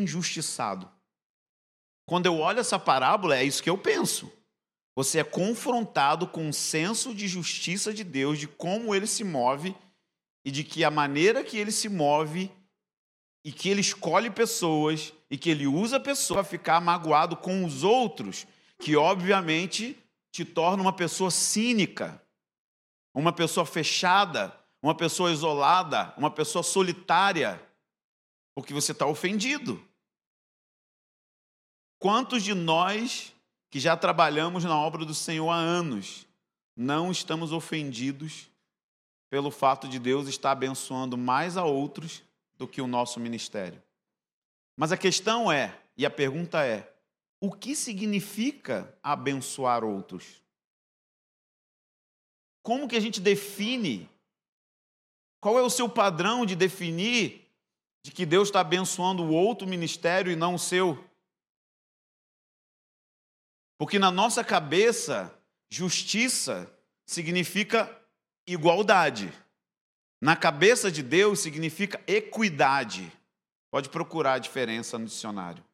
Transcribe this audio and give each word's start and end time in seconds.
injustiçado. 0.00 0.90
Quando 2.06 2.26
eu 2.26 2.38
olho 2.38 2.60
essa 2.60 2.78
parábola, 2.78 3.36
é 3.36 3.44
isso 3.44 3.62
que 3.62 3.68
eu 3.68 3.76
penso. 3.76 4.32
Você 4.96 5.20
é 5.20 5.24
confrontado 5.24 6.26
com 6.26 6.48
um 6.48 6.52
senso 6.52 7.14
de 7.14 7.28
justiça 7.28 7.92
de 7.92 8.02
Deus, 8.02 8.38
de 8.38 8.48
como 8.48 8.94
ele 8.94 9.06
se 9.06 9.22
move 9.22 9.76
e 10.44 10.50
de 10.50 10.64
que 10.64 10.82
a 10.82 10.90
maneira 10.90 11.44
que 11.44 11.56
ele 11.56 11.70
se 11.70 11.88
move 11.88 12.50
e 13.44 13.52
que 13.52 13.68
ele 13.68 13.80
escolhe 13.80 14.30
pessoas 14.30 15.12
e 15.30 15.38
que 15.38 15.50
ele 15.50 15.66
usa 15.66 16.00
pessoas 16.00 16.40
para 16.40 16.50
ficar 16.50 16.80
magoado 16.80 17.36
com 17.36 17.64
os 17.64 17.84
outros, 17.84 18.46
que 18.78 18.96
obviamente 18.96 19.96
te 20.32 20.44
torna 20.44 20.82
uma 20.82 20.92
pessoa 20.92 21.30
cínica, 21.30 22.20
uma 23.14 23.32
pessoa 23.32 23.64
fechada, 23.64 24.54
uma 24.82 24.94
pessoa 24.94 25.32
isolada, 25.32 26.14
uma 26.16 26.30
pessoa 26.30 26.62
solitária, 26.62 27.60
porque 28.54 28.74
você 28.74 28.92
está 28.92 29.06
ofendido. 29.06 29.82
Quantos 31.98 32.44
de 32.44 32.54
nós 32.54 33.34
que 33.70 33.80
já 33.80 33.96
trabalhamos 33.96 34.64
na 34.64 34.78
obra 34.78 35.04
do 35.04 35.14
Senhor 35.14 35.50
há 35.50 35.56
anos 35.56 36.26
não 36.76 37.10
estamos 37.10 37.52
ofendidos 37.52 38.48
pelo 39.28 39.50
fato 39.50 39.88
de 39.88 39.98
Deus 39.98 40.28
estar 40.28 40.52
abençoando 40.52 41.18
mais 41.18 41.56
a 41.56 41.64
outros 41.64 42.22
do 42.56 42.68
que 42.68 42.80
o 42.80 42.86
nosso 42.86 43.18
ministério? 43.18 43.82
Mas 44.76 44.92
a 44.92 44.96
questão 44.96 45.50
é, 45.50 45.76
e 45.96 46.06
a 46.06 46.10
pergunta 46.10 46.64
é: 46.64 46.88
o 47.40 47.50
que 47.50 47.74
significa 47.74 48.96
abençoar 49.02 49.82
outros? 49.82 50.40
Como 52.62 52.86
que 52.86 52.94
a 52.94 53.00
gente 53.00 53.20
define? 53.20 54.08
Qual 55.40 55.58
é 55.58 55.62
o 55.62 55.70
seu 55.70 55.88
padrão 55.88 56.46
de 56.46 56.54
definir 56.54 57.44
de 58.04 58.12
que 58.12 58.24
Deus 58.24 58.48
está 58.48 58.60
abençoando 58.60 59.24
o 59.24 59.32
outro 59.32 59.66
ministério 59.66 60.30
e 60.30 60.36
não 60.36 60.54
o 60.54 60.58
seu? 60.58 61.07
Porque 63.78 63.98
na 63.98 64.10
nossa 64.10 64.42
cabeça, 64.42 65.32
justiça 65.70 66.68
significa 67.06 67.88
igualdade. 68.44 69.32
Na 70.20 70.34
cabeça 70.34 70.90
de 70.90 71.02
Deus 71.02 71.38
significa 71.38 72.00
equidade. 72.06 73.10
Pode 73.70 73.88
procurar 73.88 74.34
a 74.34 74.38
diferença 74.38 74.98
no 74.98 75.06
dicionário. 75.06 75.64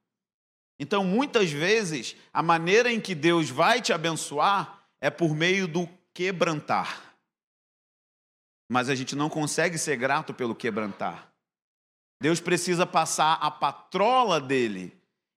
Então, 0.79 1.03
muitas 1.03 1.51
vezes, 1.51 2.15
a 2.33 2.43
maneira 2.43 2.93
em 2.93 3.01
que 3.01 3.15
Deus 3.15 3.49
vai 3.49 3.81
te 3.81 3.93
abençoar 3.93 4.83
é 5.01 5.09
por 5.09 5.35
meio 5.35 5.67
do 5.67 5.89
quebrantar. 6.13 7.17
Mas 8.69 8.91
a 8.91 8.95
gente 8.95 9.17
não 9.17 9.31
consegue 9.31 9.79
ser 9.79 9.97
grato 9.97 10.35
pelo 10.35 10.55
quebrantar. 10.55 11.33
Deus 12.21 12.41
precisa 12.41 12.87
passar 12.87 13.35
a 13.35 13.51
patrola 13.51 14.41
dele 14.41 14.93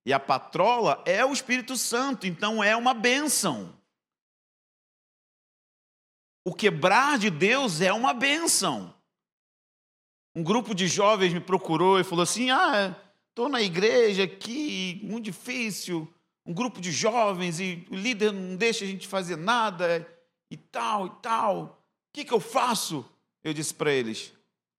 e 0.08 0.12
a 0.14 0.18
patrola 0.18 1.02
é 1.04 1.22
o 1.22 1.34
Espírito 1.34 1.76
Santo, 1.76 2.26
então 2.26 2.64
é 2.64 2.74
uma 2.74 2.94
bênção. 2.94 3.78
O 6.42 6.54
quebrar 6.54 7.18
de 7.18 7.28
Deus 7.28 7.82
é 7.82 7.92
uma 7.92 8.14
bênção. 8.14 8.94
Um 10.34 10.42
grupo 10.42 10.74
de 10.74 10.86
jovens 10.86 11.34
me 11.34 11.40
procurou 11.40 12.00
e 12.00 12.04
falou 12.04 12.22
assim: 12.22 12.48
Ah, 12.48 12.96
estou 13.28 13.50
na 13.50 13.60
igreja 13.60 14.24
aqui, 14.24 14.98
muito 15.04 15.26
difícil. 15.26 16.10
Um 16.46 16.54
grupo 16.54 16.80
de 16.80 16.90
jovens 16.90 17.60
e 17.60 17.86
o 17.90 17.94
líder 17.94 18.32
não 18.32 18.56
deixa 18.56 18.86
a 18.86 18.88
gente 18.88 19.06
fazer 19.06 19.36
nada 19.36 20.08
e 20.50 20.56
tal 20.56 21.06
e 21.06 21.10
tal. 21.20 21.84
O 22.08 22.12
que, 22.14 22.24
que 22.24 22.32
eu 22.32 22.40
faço? 22.40 23.04
Eu 23.44 23.52
disse 23.52 23.74
para 23.74 23.92
eles: 23.92 24.32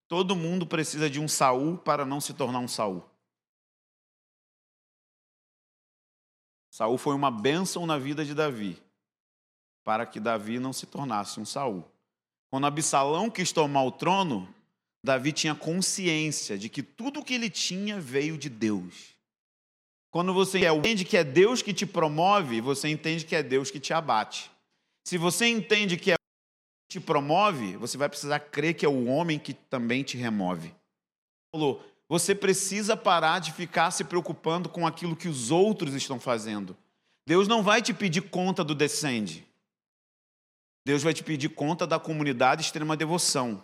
Todo 0.08 0.36
mundo 0.36 0.66
precisa 0.66 1.08
de 1.08 1.20
um 1.20 1.28
Saul 1.28 1.78
para 1.78 2.04
não 2.04 2.20
se 2.20 2.34
tornar 2.34 2.58
um 2.58 2.68
Saul. 2.68 3.08
Saul 6.70 6.98
foi 6.98 7.16
uma 7.16 7.32
bênção 7.32 7.86
na 7.86 7.98
vida 7.98 8.24
de 8.24 8.34
Davi, 8.34 8.82
para 9.84 10.06
que 10.06 10.20
Davi 10.20 10.60
não 10.60 10.72
se 10.72 10.86
tornasse 10.86 11.40
um 11.40 11.46
Saul. 11.46 11.84
Quando 12.50 12.68
Absalão 12.68 13.30
quis 13.30 13.52
tomar 13.52 13.84
o 13.84 13.92
trono, 13.92 14.54
Davi 15.04 15.32
tinha 15.32 15.56
consciência 15.56 16.58
de 16.58 16.70
que 16.70 16.84
tudo 16.84 17.24
que 17.24 17.34
ele 17.34 17.50
tinha 17.50 18.00
veio 18.00 18.38
de 18.38 18.50
Deus. 18.50 19.16
Quando 20.12 20.34
você 20.34 20.68
entende 20.68 21.06
que 21.06 21.16
é 21.16 21.24
Deus 21.24 21.62
que 21.62 21.74
te 21.74 21.86
promove, 21.86 22.62
você 22.62 22.90
entende 22.90 23.26
que 23.26 23.36
é 23.36 23.44
Deus 23.44 23.70
que 23.70 23.80
te 23.80 23.94
abate. 23.94 24.52
Se 25.06 25.18
você 25.18 25.48
entende 25.48 25.98
que 25.98 26.12
é 26.12 26.16
que 26.16 27.00
te 27.00 27.00
promove, 27.00 27.78
você 27.78 27.98
vai 27.98 28.10
precisar 28.10 28.40
crer 28.40 28.74
que 28.74 28.86
é 28.86 28.90
o 28.90 29.06
homem 29.06 29.38
que 29.38 29.54
também 29.54 30.04
te 30.04 30.18
remove. 30.18 30.74
Falou, 31.54 31.84
você 32.10 32.34
precisa 32.34 32.98
parar 32.98 33.38
de 33.38 33.54
ficar 33.54 33.92
se 33.92 34.04
preocupando 34.04 34.68
com 34.68 34.88
aquilo 34.88 35.16
que 35.16 35.28
os 35.28 35.52
outros 35.52 35.94
estão 35.94 36.20
fazendo. 36.20 36.76
Deus 37.24 37.48
não 37.48 37.62
vai 37.62 37.84
te 37.84 37.94
pedir 37.94 38.22
conta 38.22 38.64
do 38.64 38.74
descende. 38.74 39.48
Deus 40.84 41.04
vai 41.04 41.14
te 41.14 41.24
pedir 41.24 41.50
conta 41.50 41.86
da 41.86 42.00
comunidade 42.00 42.64
extrema 42.64 42.98
devoção. 42.98 43.64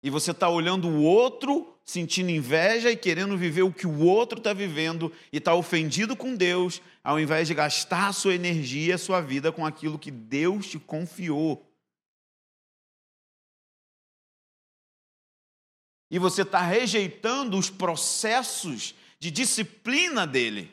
E 0.00 0.10
você 0.10 0.30
está 0.30 0.48
olhando 0.48 0.88
o 0.88 1.02
outro, 1.02 1.76
sentindo 1.84 2.30
inveja 2.30 2.88
e 2.88 2.96
querendo 2.96 3.36
viver 3.36 3.62
o 3.62 3.72
que 3.72 3.86
o 3.86 4.04
outro 4.04 4.38
está 4.38 4.52
vivendo 4.52 5.12
e 5.32 5.38
está 5.38 5.52
ofendido 5.52 6.14
com 6.14 6.36
Deus, 6.36 6.80
ao 7.02 7.18
invés 7.18 7.48
de 7.48 7.54
gastar 7.54 8.08
a 8.08 8.12
sua 8.12 8.34
energia, 8.34 8.94
a 8.94 8.98
sua 8.98 9.20
vida 9.20 9.50
com 9.50 9.66
aquilo 9.66 9.98
que 9.98 10.10
Deus 10.10 10.68
te 10.68 10.78
confiou. 10.78 11.68
E 16.12 16.18
você 16.18 16.42
está 16.42 16.60
rejeitando 16.60 17.56
os 17.56 17.70
processos 17.70 18.94
de 19.18 19.30
disciplina 19.30 20.26
dele. 20.26 20.70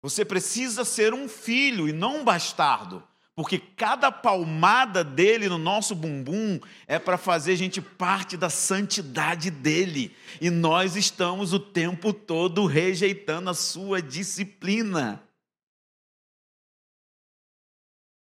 Você 0.00 0.24
precisa 0.24 0.82
ser 0.82 1.12
um 1.12 1.28
filho 1.28 1.86
e 1.86 1.92
não 1.92 2.20
um 2.20 2.24
bastardo, 2.24 3.06
porque 3.34 3.58
cada 3.58 4.10
palmada 4.10 5.04
dele 5.04 5.46
no 5.46 5.58
nosso 5.58 5.94
bumbum 5.94 6.58
é 6.86 6.98
para 6.98 7.18
fazer 7.18 7.52
a 7.52 7.56
gente 7.56 7.82
parte 7.82 8.34
da 8.34 8.48
santidade 8.48 9.50
dele, 9.50 10.16
e 10.40 10.48
nós 10.48 10.96
estamos 10.96 11.52
o 11.52 11.60
tempo 11.60 12.10
todo 12.10 12.64
rejeitando 12.64 13.50
a 13.50 13.54
sua 13.54 14.00
disciplina. 14.00 15.22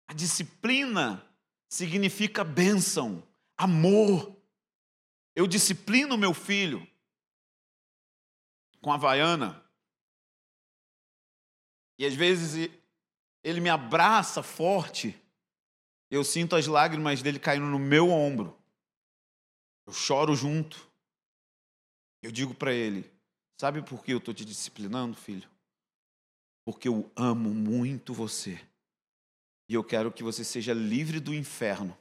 A 0.06 0.14
disciplina 0.14 1.20
significa 1.68 2.44
bênção, 2.44 3.24
amor, 3.56 4.37
eu 5.38 5.46
disciplino 5.46 6.18
meu 6.18 6.34
filho 6.34 6.84
com 8.80 8.90
a 8.90 8.96
vaiana. 8.96 9.64
E 11.96 12.04
às 12.04 12.12
vezes 12.12 12.68
ele 13.44 13.60
me 13.60 13.70
abraça 13.70 14.42
forte. 14.42 15.16
Eu 16.10 16.24
sinto 16.24 16.56
as 16.56 16.66
lágrimas 16.66 17.22
dele 17.22 17.38
caindo 17.38 17.66
no 17.66 17.78
meu 17.78 18.10
ombro. 18.10 18.60
Eu 19.86 19.92
choro 19.92 20.34
junto. 20.34 20.90
Eu 22.20 22.32
digo 22.32 22.52
para 22.52 22.72
ele: 22.72 23.08
Sabe 23.60 23.80
por 23.80 24.02
que 24.02 24.12
eu 24.12 24.18
estou 24.18 24.34
te 24.34 24.44
disciplinando, 24.44 25.16
filho? 25.16 25.48
Porque 26.64 26.88
eu 26.88 27.08
amo 27.14 27.54
muito 27.54 28.12
você. 28.12 28.60
E 29.68 29.74
eu 29.74 29.84
quero 29.84 30.10
que 30.10 30.24
você 30.24 30.42
seja 30.42 30.74
livre 30.74 31.20
do 31.20 31.32
inferno 31.32 31.96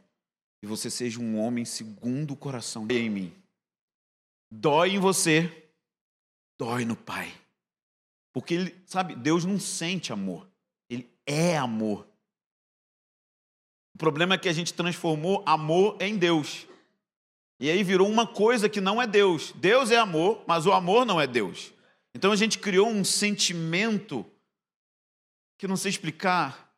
e 0.61 0.67
você 0.67 0.89
seja 0.89 1.19
um 1.19 1.39
homem 1.39 1.65
segundo 1.65 2.33
o 2.33 2.37
coração 2.37 2.87
em 2.89 3.09
mim. 3.09 3.33
Dói 4.51 4.91
em 4.91 4.99
você, 4.99 5.69
dói 6.57 6.85
no 6.85 6.95
Pai. 6.95 7.33
Porque 8.33 8.53
ele, 8.53 8.83
sabe, 8.85 9.15
Deus 9.15 9.45
não 9.45 9.59
sente 9.59 10.13
amor, 10.13 10.47
ele 10.89 11.09
é 11.25 11.57
amor. 11.57 12.07
O 13.95 13.97
problema 13.97 14.35
é 14.35 14.37
que 14.37 14.49
a 14.49 14.53
gente 14.53 14.73
transformou 14.73 15.43
amor 15.45 15.97
em 15.99 16.17
Deus. 16.17 16.67
E 17.59 17.69
aí 17.69 17.83
virou 17.83 18.07
uma 18.07 18.27
coisa 18.27 18.69
que 18.69 18.79
não 18.79 19.01
é 19.01 19.07
Deus. 19.07 19.51
Deus 19.53 19.89
é 19.89 19.97
amor, 19.97 20.43
mas 20.47 20.67
o 20.67 20.71
amor 20.71 21.05
não 21.05 21.19
é 21.19 21.25
Deus. 21.25 21.73
Então 22.13 22.31
a 22.31 22.35
gente 22.35 22.59
criou 22.59 22.87
um 22.87 23.03
sentimento 23.03 24.25
que 25.57 25.67
não 25.67 25.75
sei 25.75 25.89
explicar. 25.89 26.71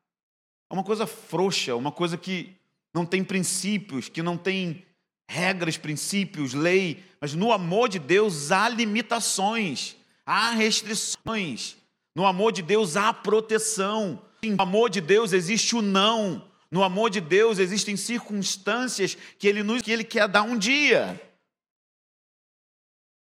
É 0.69 0.73
uma 0.73 0.83
coisa 0.83 1.05
frouxa, 1.05 1.75
uma 1.75 1.91
coisa 1.91 2.17
que 2.17 2.55
não 2.93 3.05
tem 3.05 3.23
princípios, 3.23 4.09
que 4.09 4.21
não 4.21 4.37
tem 4.37 4.85
regras, 5.29 5.77
princípios, 5.77 6.53
lei, 6.53 7.03
mas 7.21 7.33
no 7.33 7.51
amor 7.51 7.89
de 7.89 7.99
Deus 7.99 8.51
há 8.51 8.67
limitações, 8.67 9.95
há 10.25 10.51
restrições. 10.51 11.77
No 12.15 12.25
amor 12.25 12.51
de 12.51 12.61
Deus 12.61 12.97
há 12.97 13.13
proteção. 13.13 14.21
No 14.43 14.61
amor 14.61 14.89
de 14.89 14.99
Deus 14.99 15.31
existe 15.31 15.75
o 15.75 15.81
não. 15.81 16.49
No 16.71 16.83
amor 16.83 17.09
de 17.09 17.21
Deus 17.21 17.59
existem 17.59 17.95
circunstâncias 17.95 19.17
que 19.37 19.47
ele 19.47 19.63
nos 19.63 19.81
que 19.81 19.91
ele 19.91 20.03
quer 20.03 20.27
dar 20.27 20.43
um 20.43 20.57
dia. 20.57 21.19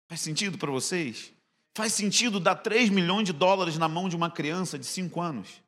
Faz 0.07 0.21
sentido 0.21 0.57
para 0.57 0.71
vocês? 0.71 1.31
Faz 1.75 1.93
sentido 1.93 2.39
dar 2.39 2.55
3 2.55 2.89
milhões 2.89 3.25
de 3.25 3.33
dólares 3.33 3.77
na 3.77 3.87
mão 3.87 4.09
de 4.09 4.15
uma 4.15 4.29
criança 4.29 4.77
de 4.77 4.85
5 4.85 5.21
anos? 5.21 5.61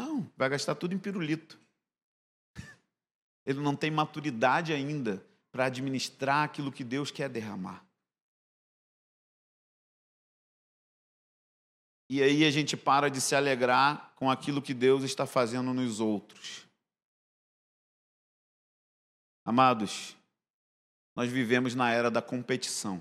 Não, 0.00 0.30
vai 0.36 0.48
gastar 0.48 0.74
tudo 0.74 0.94
em 0.94 0.98
pirulito. 0.98 1.60
Ele 3.44 3.60
não 3.60 3.76
tem 3.76 3.90
maturidade 3.90 4.72
ainda 4.72 5.24
para 5.52 5.66
administrar 5.66 6.44
aquilo 6.44 6.72
que 6.72 6.82
Deus 6.82 7.10
quer 7.10 7.28
derramar. 7.28 7.84
E 12.08 12.22
aí 12.22 12.44
a 12.44 12.50
gente 12.50 12.76
para 12.76 13.08
de 13.08 13.20
se 13.20 13.36
alegrar 13.36 14.12
com 14.16 14.30
aquilo 14.30 14.60
que 14.60 14.74
Deus 14.74 15.04
está 15.04 15.26
fazendo 15.26 15.72
nos 15.72 16.00
outros. 16.00 16.66
Amados, 19.44 20.16
nós 21.14 21.30
vivemos 21.30 21.74
na 21.74 21.92
era 21.92 22.10
da 22.10 22.20
competição. 22.20 23.00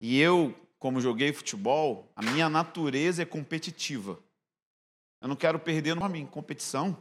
E 0.00 0.18
eu, 0.18 0.54
como 0.78 1.00
joguei 1.00 1.32
futebol, 1.32 2.10
a 2.14 2.22
minha 2.22 2.48
natureza 2.48 3.22
é 3.22 3.26
competitiva. 3.26 4.18
Eu 5.20 5.28
não 5.28 5.36
quero 5.36 5.58
perder 5.58 5.94
no 5.94 6.16
em 6.16 6.26
competição. 6.26 6.96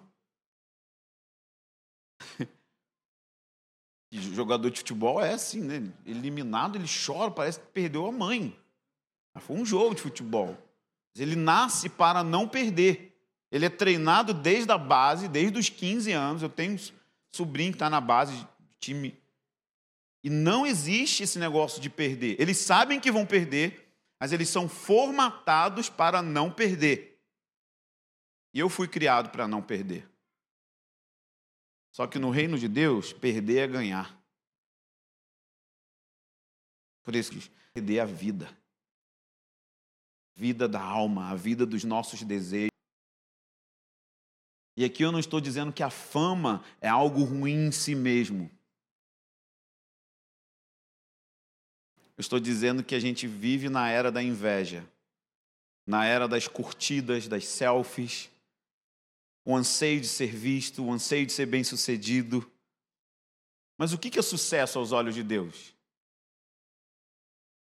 E 4.12 4.20
jogador 4.20 4.72
de 4.72 4.80
futebol 4.80 5.22
é 5.22 5.34
assim, 5.34 5.62
né? 5.62 5.94
Eliminado, 6.04 6.76
ele 6.76 6.88
chora, 6.88 7.30
parece 7.30 7.60
que 7.60 7.68
perdeu 7.68 8.08
a 8.08 8.12
mãe. 8.12 8.58
Foi 9.40 9.56
um 9.56 9.64
jogo 9.64 9.94
de 9.94 10.02
futebol. 10.02 10.58
Ele 11.16 11.36
nasce 11.36 11.90
para 11.90 12.24
não 12.24 12.48
perder. 12.48 13.16
Ele 13.52 13.66
é 13.66 13.70
treinado 13.70 14.34
desde 14.34 14.72
a 14.72 14.78
base, 14.78 15.28
desde 15.28 15.58
os 15.60 15.70
15 15.70 16.12
anos. 16.12 16.42
Eu 16.42 16.50
tenho 16.50 16.74
um 16.74 16.80
sobrinho 17.32 17.72
que 17.72 17.76
está 17.76 17.90
na 17.90 18.02
base 18.02 18.34
de 18.36 18.48
time. 18.80 19.18
E 20.24 20.30
não 20.30 20.66
existe 20.66 21.24
esse 21.24 21.40
negócio 21.40 21.82
de 21.82 21.90
perder. 21.90 22.36
Eles 22.40 22.58
sabem 22.58 23.00
que 23.00 23.12
vão 23.12 23.26
perder, 23.26 23.94
mas 24.20 24.34
eles 24.34 24.50
são 24.50 24.68
formatados 24.68 25.90
para 25.90 26.22
não 26.22 26.52
perder. 26.52 27.09
E 28.54 28.60
eu 28.60 28.70
fui 28.70 28.88
criado 28.88 29.30
para 29.30 29.48
não 29.48 29.62
perder. 29.62 30.10
Só 31.92 32.08
que 32.08 32.20
no 32.20 32.30
reino 32.30 32.58
de 32.58 32.68
Deus, 32.68 33.14
perder 33.14 33.60
é 33.60 33.68
ganhar. 33.68 34.20
Por 37.04 37.16
isso 37.16 37.32
que 37.32 37.50
perder 37.74 38.00
a 38.00 38.06
vida. 38.06 38.58
Vida 40.36 40.68
da 40.68 40.82
alma, 40.82 41.30
a 41.30 41.36
vida 41.36 41.66
dos 41.66 41.84
nossos 41.84 42.22
desejos. 42.24 42.70
E 44.78 44.86
aqui 44.86 45.04
eu 45.04 45.12
não 45.12 45.20
estou 45.20 45.42
dizendo 45.42 45.74
que 45.74 45.84
a 45.84 45.90
fama 45.90 46.64
é 46.80 46.88
algo 46.88 47.24
ruim 47.24 47.68
em 47.68 47.72
si 47.72 47.94
mesmo. 47.94 48.50
Eu 52.16 52.22
estou 52.22 52.40
dizendo 52.40 52.84
que 52.84 52.96
a 52.96 53.00
gente 53.00 53.28
vive 53.28 53.70
na 53.70 53.90
era 53.90 54.12
da 54.12 54.22
inveja, 54.22 54.86
na 55.86 56.06
era 56.06 56.28
das 56.28 56.48
curtidas, 56.48 57.28
das 57.28 57.46
selfies, 57.46 58.30
o 59.50 59.56
anseio 59.56 60.00
de 60.00 60.08
ser 60.08 60.28
visto, 60.28 60.86
o 60.86 60.94
anseio 60.94 61.26
de 61.26 61.34
ser 61.34 61.48
bem-sucedido. 61.48 62.48
Mas 63.76 63.92
o 63.94 63.98
que 63.98 64.20
é 64.20 64.22
sucesso 64.22 64.78
aos 64.78 64.92
olhos 64.92 65.16
de 65.16 65.24
Deus? 65.24 65.76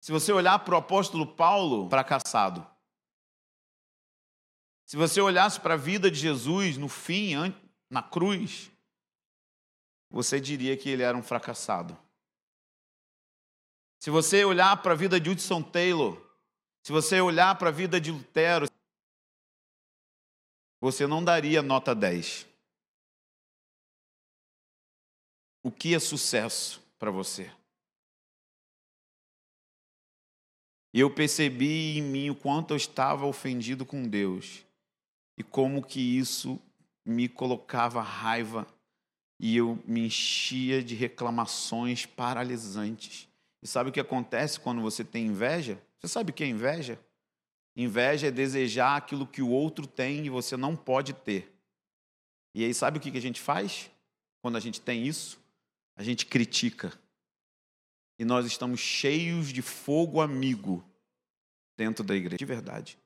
Se 0.02 0.12
você 0.12 0.34
olhar 0.34 0.60
para 0.60 0.76
o 0.76 0.78
apóstolo 0.78 1.26
Paulo, 1.26 1.90
fracassado. 1.90 2.68
Se 4.86 4.98
você 4.98 5.22
olhasse 5.22 5.58
para 5.62 5.76
a 5.76 5.78
vida 5.78 6.12
de 6.12 6.20
Jesus 6.20 6.76
no 6.76 6.90
fim, 6.90 7.36
na 7.90 8.04
cruz, 8.04 8.70
você 10.10 10.38
diria 10.38 10.76
que 10.76 10.90
ele 10.90 11.04
era 11.04 11.18
um 11.18 11.24
fracassado. 11.24 11.98
Se 14.02 14.10
você 14.10 14.44
olhar 14.44 14.76
para 14.82 14.92
a 14.92 14.98
vida 14.98 15.18
de 15.18 15.30
Hudson 15.30 15.62
Taylor, 15.62 16.22
se 16.84 16.92
você 16.92 17.22
olhar 17.22 17.58
para 17.58 17.70
a 17.70 17.72
vida 17.72 18.02
de 18.02 18.12
Lutero, 18.12 18.69
você 20.80 21.06
não 21.06 21.24
daria 21.24 21.62
nota 21.62 21.94
10. 21.94 22.48
O 25.62 25.72
que 25.72 25.94
é 25.94 26.00
sucesso 26.00 26.82
para 26.98 27.12
você? 27.12 27.52
Eu 30.94 31.14
percebi 31.14 31.98
em 31.98 32.02
mim 32.02 32.30
o 32.30 32.36
quanto 32.36 32.72
eu 32.72 32.78
estava 32.78 33.26
ofendido 33.26 33.86
com 33.86 34.08
Deus 34.08 34.66
e 35.38 35.44
como 35.44 35.86
que 35.86 36.00
isso 36.00 36.60
me 37.06 37.30
colocava 37.30 38.02
raiva 38.02 38.66
e 39.40 39.56
eu 39.56 39.82
me 39.86 40.06
enchia 40.06 40.84
de 40.84 40.96
reclamações 40.96 42.06
paralisantes. 42.06 43.28
E 43.62 43.68
sabe 43.68 43.90
o 43.90 43.94
que 43.94 44.00
acontece 44.00 44.60
quando 44.60 44.82
você 44.82 45.04
tem 45.04 45.28
inveja? 45.28 45.82
Você 46.00 46.08
sabe 46.08 46.32
o 46.32 46.34
que 46.34 46.44
é 46.44 46.48
inveja? 46.48 47.00
Inveja 47.82 48.28
é 48.28 48.32
desejar 48.32 48.98
aquilo 48.98 49.26
que 49.26 49.42
o 49.42 49.50
outro 49.50 49.88
tem 49.88 50.26
e 50.26 50.30
você 50.30 50.58
não 50.58 50.76
pode 50.76 51.14
ter. 51.14 51.50
E 52.54 52.66
aí, 52.66 52.74
sabe 52.74 52.98
o 52.98 53.02
que 53.02 53.18
a 53.18 53.22
gente 53.22 53.40
faz 53.40 53.90
quando 54.42 54.58
a 54.58 54.60
gente 54.60 54.82
tem 54.82 55.08
isso? 55.08 55.42
A 55.96 56.04
gente 56.04 56.26
critica. 56.26 56.92
E 58.20 58.26
nós 58.26 58.46
estamos 58.46 58.82
cheios 58.82 59.48
de 59.48 59.62
fogo 59.62 60.20
amigo 60.20 60.84
dentro 61.78 62.04
da 62.04 62.14
igreja, 62.14 62.36
de 62.36 62.46
verdade. 62.46 63.00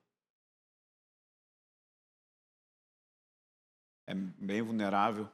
É 4.08 4.14
bem 4.14 4.60
vulnerável. 4.60 5.30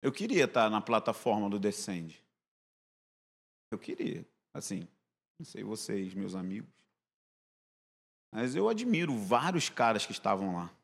Eu 0.00 0.10
queria 0.10 0.44
estar 0.44 0.70
na 0.70 0.80
plataforma 0.80 1.50
do 1.50 1.58
Descende. 1.58 2.24
Eu 3.70 3.78
queria, 3.78 4.26
assim, 4.54 4.88
não 5.38 5.44
sei 5.44 5.62
vocês, 5.62 6.14
meus 6.14 6.34
amigos. 6.34 6.81
Mas 8.32 8.56
eu 8.56 8.66
admiro 8.66 9.14
vários 9.14 9.68
caras 9.68 10.06
que 10.06 10.12
estavam 10.12 10.56
lá, 10.56 10.74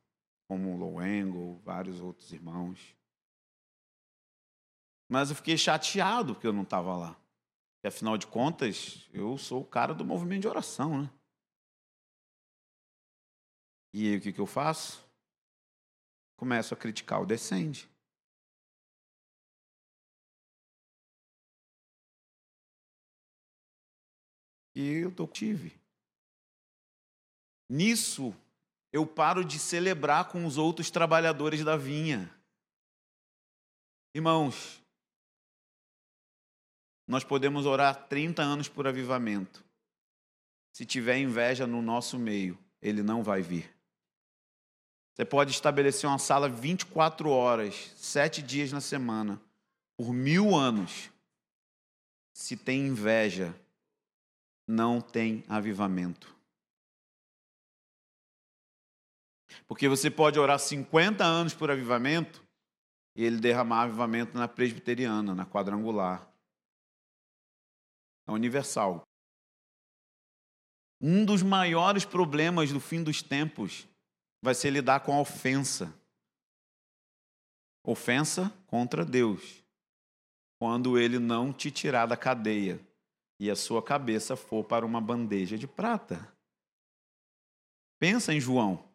como 0.47 0.75
o 0.75 0.77
Lowengo, 0.77 1.59
vários 1.65 1.99
outros 1.99 2.31
irmãos. 2.31 2.95
Mas 5.09 5.31
eu 5.31 5.37
fiquei 5.37 5.56
chateado 5.56 6.35
porque 6.35 6.47
eu 6.47 6.53
não 6.53 6.62
estava 6.62 6.95
lá. 6.95 7.15
Porque, 7.15 7.87
afinal 7.87 8.19
de 8.19 8.27
contas, 8.27 9.09
eu 9.15 9.39
sou 9.39 9.62
o 9.62 9.67
cara 9.67 9.95
do 9.95 10.05
movimento 10.05 10.43
de 10.43 10.49
oração, 10.49 11.03
né? 11.03 11.11
E 13.95 14.09
aí 14.09 14.17
o 14.19 14.21
que, 14.21 14.33
que 14.33 14.41
eu 14.41 14.47
faço? 14.47 15.03
Começo 16.37 16.75
a 16.75 16.77
criticar 16.77 17.23
o 17.23 17.27
descende. 17.27 17.89
E 24.75 24.87
eu 24.99 25.15
tô 25.15 25.27
tive. 25.27 25.77
Nisso, 27.69 28.35
eu 28.93 29.06
paro 29.06 29.44
de 29.44 29.59
celebrar 29.59 30.29
com 30.29 30.47
os 30.47 30.56
outros 30.56 30.91
trabalhadores 30.91 31.65
da 31.65 31.76
vinha. 31.76 32.32
Irmãos, 34.15 34.82
nós 37.06 37.25
podemos 37.25 37.67
orar 37.67 38.09
30 38.09 38.43
anos 38.43 38.69
por 38.69 38.87
avivamento. 38.87 39.65
Se 40.73 40.87
tiver 40.87 41.19
inveja 41.19 41.66
no 41.66 41.83
nosso 41.83 42.19
meio, 42.19 42.59
ele 42.81 43.02
não 43.02 43.23
vai 43.23 43.42
vir. 43.42 43.75
Você 45.12 45.25
pode 45.25 45.50
estabelecer 45.50 46.09
uma 46.09 46.19
sala 46.19 46.49
24 46.49 47.28
horas, 47.28 47.92
sete 47.97 48.40
dias 48.40 48.71
na 48.71 48.81
semana, 48.81 49.40
por 49.97 50.12
mil 50.12 50.54
anos. 50.54 51.11
Se 52.33 52.57
tem 52.57 52.87
inveja, 52.87 53.52
não 54.64 55.00
tem 55.00 55.42
avivamento. 55.49 56.38
Porque 59.68 59.87
você 59.87 60.10
pode 60.10 60.38
orar 60.38 60.58
50 60.58 61.22
anos 61.22 61.54
por 61.54 61.70
avivamento 61.70 62.42
e 63.14 63.22
ele 63.22 63.38
derramar 63.38 63.82
avivamento 63.82 64.37
na 64.37 64.48
presbiteriana, 64.48 65.34
na 65.34 65.44
quadrangular. 65.44 66.26
É 68.26 68.32
universal. 68.32 69.06
Um 71.00 71.25
dos 71.25 71.42
maiores 71.42 72.04
problemas 72.04 72.72
do 72.72 72.80
fim 72.80 73.04
dos 73.04 73.22
tempos 73.22 73.87
vai 74.42 74.54
ser 74.54 74.70
lidar 74.70 75.00
com 75.00 75.12
a 75.12 75.20
ofensa. 75.20 75.94
Ofensa 77.84 78.50
contra 78.66 79.04
Deus. 79.04 79.62
Quando 80.58 80.98
ele 80.98 81.18
não 81.18 81.52
te 81.52 81.70
tirar 81.70 82.06
da 82.06 82.16
cadeia 82.16 82.80
e 83.38 83.50
a 83.50 83.54
sua 83.54 83.82
cabeça 83.82 84.34
for 84.34 84.64
para 84.64 84.84
uma 84.84 85.00
bandeja 85.00 85.56
de 85.56 85.68
prata. 85.68 86.32
Pensa 88.00 88.32
em 88.32 88.40
João. 88.40 88.88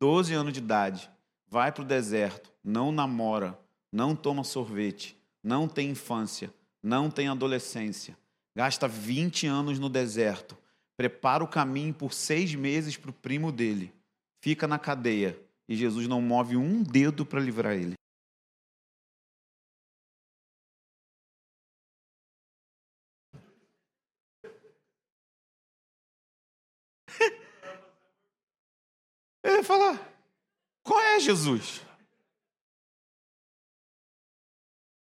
12 0.00 0.32
anos 0.32 0.52
de 0.52 0.60
idade, 0.60 1.10
vai 1.48 1.72
para 1.72 1.82
o 1.82 1.86
deserto, 1.86 2.52
não 2.62 2.92
namora, 2.92 3.58
não 3.92 4.14
toma 4.14 4.44
sorvete, 4.44 5.16
não 5.42 5.66
tem 5.66 5.90
infância, 5.90 6.52
não 6.82 7.10
tem 7.10 7.28
adolescência, 7.28 8.16
gasta 8.54 8.86
20 8.86 9.46
anos 9.46 9.78
no 9.78 9.88
deserto, 9.88 10.56
prepara 10.96 11.42
o 11.42 11.48
caminho 11.48 11.92
por 11.92 12.12
seis 12.12 12.54
meses 12.54 12.96
para 12.96 13.10
o 13.10 13.14
primo 13.14 13.50
dele, 13.50 13.92
fica 14.40 14.68
na 14.68 14.78
cadeia 14.78 15.38
e 15.68 15.76
Jesus 15.76 16.06
não 16.06 16.22
move 16.22 16.56
um 16.56 16.82
dedo 16.82 17.26
para 17.26 17.40
livrar 17.40 17.74
ele. 17.74 17.94
Falar: 29.68 30.00
qual 30.82 30.98
é 30.98 31.20
Jesus? 31.20 31.82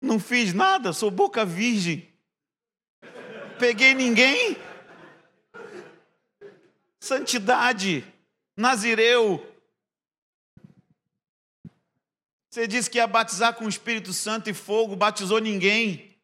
Não 0.00 0.19
fiz 0.19 0.53
nada, 0.53 0.93
sou 0.93 1.11
boca 1.11 1.45
virgem. 1.45 2.09
Peguei 3.59 3.95
ninguém. 3.95 4.57
Santidade, 7.00 8.05
Nazireu. 8.57 9.45
Você 12.50 12.67
disse 12.67 12.91
que 12.91 12.99
ia 12.99 13.07
batizar 13.07 13.55
com 13.55 13.67
o 13.67 13.69
Espírito 13.69 14.12
Santo 14.12 14.50
e 14.50 14.55
fogo, 14.55 14.97
batizou 14.97 15.38
ninguém. 15.38 16.17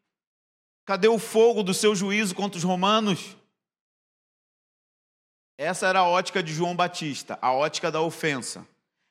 Cadê 0.85 1.09
o 1.09 1.19
fogo 1.19 1.63
do 1.63 1.73
seu 1.73 1.95
juízo 1.95 2.35
contra 2.35 2.59
os 2.59 2.65
romanos? 2.65 3.37
Essa 5.57 5.87
era 5.87 6.01
a 6.01 6.09
ótica 6.09 6.43
de 6.43 6.53
João 6.53 6.75
Batista, 6.75 7.39
a 7.41 7.53
ótica 7.53 7.91
da 7.91 8.01
ofensa. 8.01 8.67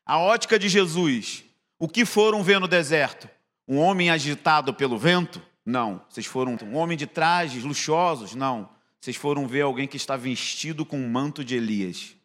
A 0.05 0.19
ótica 0.19 0.59
de 0.59 0.67
Jesus. 0.67 1.43
O 1.79 1.88
que 1.88 2.05
foram 2.05 2.43
ver 2.43 2.59
no 2.59 2.67
deserto? 2.67 3.29
Um 3.67 3.77
homem 3.77 4.09
agitado 4.09 4.73
pelo 4.73 4.97
vento? 4.97 5.41
Não. 5.65 6.01
Vocês 6.09 6.25
foram 6.25 6.57
um 6.63 6.75
homem 6.75 6.97
de 6.97 7.07
trajes 7.07 7.63
luxuosos? 7.63 8.35
Não. 8.35 8.69
Vocês 9.00 9.15
foram 9.15 9.47
ver 9.47 9.62
alguém 9.62 9.88
que 9.88 9.97
está 9.97 10.17
vestido 10.17 10.85
com 10.85 10.97
o 10.97 11.09
manto 11.09 11.43
de 11.43 11.55
Elias. 11.55 12.15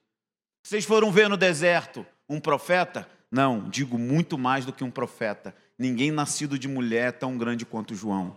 Vocês 0.62 0.84
foram 0.84 1.10
ver 1.12 1.28
no 1.28 1.36
deserto 1.36 2.04
um 2.28 2.40
profeta? 2.40 3.08
Não, 3.30 3.68
digo 3.68 3.98
muito 3.98 4.36
mais 4.36 4.64
do 4.64 4.72
que 4.72 4.84
um 4.84 4.90
profeta. 4.90 5.54
Ninguém 5.78 6.10
nascido 6.10 6.58
de 6.58 6.66
mulher 6.66 7.08
é 7.08 7.12
tão 7.12 7.38
grande 7.38 7.64
quanto 7.64 7.94
João. 7.94 8.36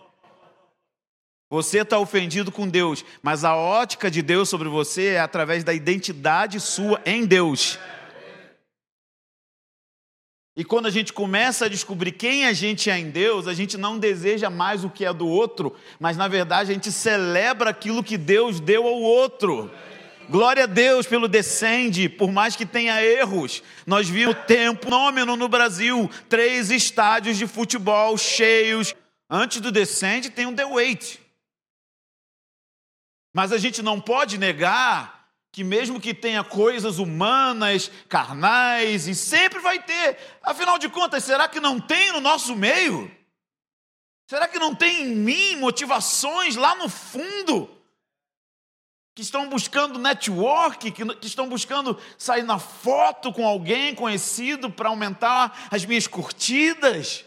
Você 1.51 1.79
está 1.79 1.99
ofendido 1.99 2.49
com 2.49 2.65
Deus, 2.65 3.03
mas 3.21 3.43
a 3.43 3.53
ótica 3.53 4.09
de 4.09 4.21
Deus 4.21 4.47
sobre 4.47 4.69
você 4.69 5.07
é 5.07 5.19
através 5.19 5.65
da 5.65 5.73
identidade 5.73 6.61
sua 6.61 7.01
em 7.05 7.25
Deus. 7.25 7.77
E 10.55 10.63
quando 10.63 10.85
a 10.85 10.89
gente 10.89 11.11
começa 11.11 11.65
a 11.65 11.69
descobrir 11.69 12.13
quem 12.13 12.45
a 12.45 12.53
gente 12.53 12.89
é 12.89 12.97
em 12.97 13.09
Deus, 13.09 13.49
a 13.49 13.53
gente 13.53 13.77
não 13.77 13.99
deseja 13.99 14.49
mais 14.49 14.85
o 14.85 14.89
que 14.89 15.03
é 15.03 15.11
do 15.11 15.27
outro, 15.27 15.75
mas 15.99 16.15
na 16.15 16.29
verdade 16.29 16.71
a 16.71 16.73
gente 16.73 16.89
celebra 16.89 17.71
aquilo 17.71 18.01
que 18.01 18.17
Deus 18.17 18.61
deu 18.61 18.87
ao 18.87 19.01
outro. 19.01 19.69
Glória 20.29 20.63
a 20.63 20.67
Deus 20.67 21.05
pelo 21.05 21.27
descende, 21.27 22.07
por 22.07 22.31
mais 22.31 22.55
que 22.55 22.65
tenha 22.65 23.03
erros. 23.03 23.61
Nós 23.85 24.07
vimos 24.07 24.35
o 24.35 24.45
tempo 24.45 24.85
fenômeno 24.85 25.35
no 25.35 25.49
Brasil, 25.49 26.09
três 26.29 26.71
estádios 26.71 27.37
de 27.37 27.45
futebol 27.45 28.17
cheios. 28.17 28.95
Antes 29.29 29.59
do 29.59 29.69
descende 29.69 30.29
tem 30.29 30.45
um 30.45 30.55
The 30.55 30.65
Wait. 30.65 31.20
Mas 33.33 33.51
a 33.51 33.57
gente 33.57 33.81
não 33.81 33.99
pode 33.99 34.37
negar 34.37 35.29
que, 35.51 35.63
mesmo 35.63 35.99
que 35.99 36.13
tenha 36.13 36.43
coisas 36.43 36.97
humanas, 36.97 37.91
carnais, 38.07 39.07
e 39.07 39.13
sempre 39.13 39.59
vai 39.59 39.81
ter, 39.83 40.17
afinal 40.41 40.77
de 40.77 40.87
contas, 40.89 41.23
será 41.23 41.47
que 41.47 41.59
não 41.59 41.79
tem 41.79 42.11
no 42.11 42.21
nosso 42.21 42.55
meio? 42.55 43.11
Será 44.29 44.47
que 44.47 44.57
não 44.57 44.73
tem 44.73 45.01
em 45.01 45.15
mim 45.15 45.57
motivações 45.57 46.55
lá 46.55 46.73
no 46.75 46.87
fundo? 46.87 47.69
Que 49.13 49.21
estão 49.21 49.49
buscando 49.49 49.99
network, 49.99 50.89
que, 50.89 51.03
estão 51.27 51.49
buscando 51.49 51.99
sair 52.17 52.43
na 52.43 52.57
foto 52.57 53.33
com 53.33 53.45
alguém 53.45 53.93
conhecido 53.93 54.71
para 54.71 54.87
aumentar 54.87 55.67
as 55.69 55.83
minhas 55.83 56.07
curtidas? 56.07 57.25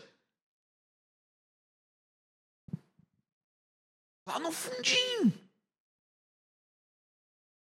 Lá 4.26 4.38
no 4.38 4.50
fundinho. 4.50 5.43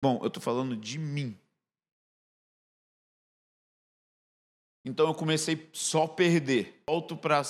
Bom, 0.02 0.20
eu 0.22 0.28
estou 0.28 0.42
falando 0.42 0.76
de 0.76 1.00
mim. 1.00 1.38
Então 4.86 5.08
eu 5.08 5.14
comecei 5.14 5.70
só 5.74 6.04
a 6.04 6.08
perder. 6.08 6.82
Volto 6.88 7.18
para 7.18 7.42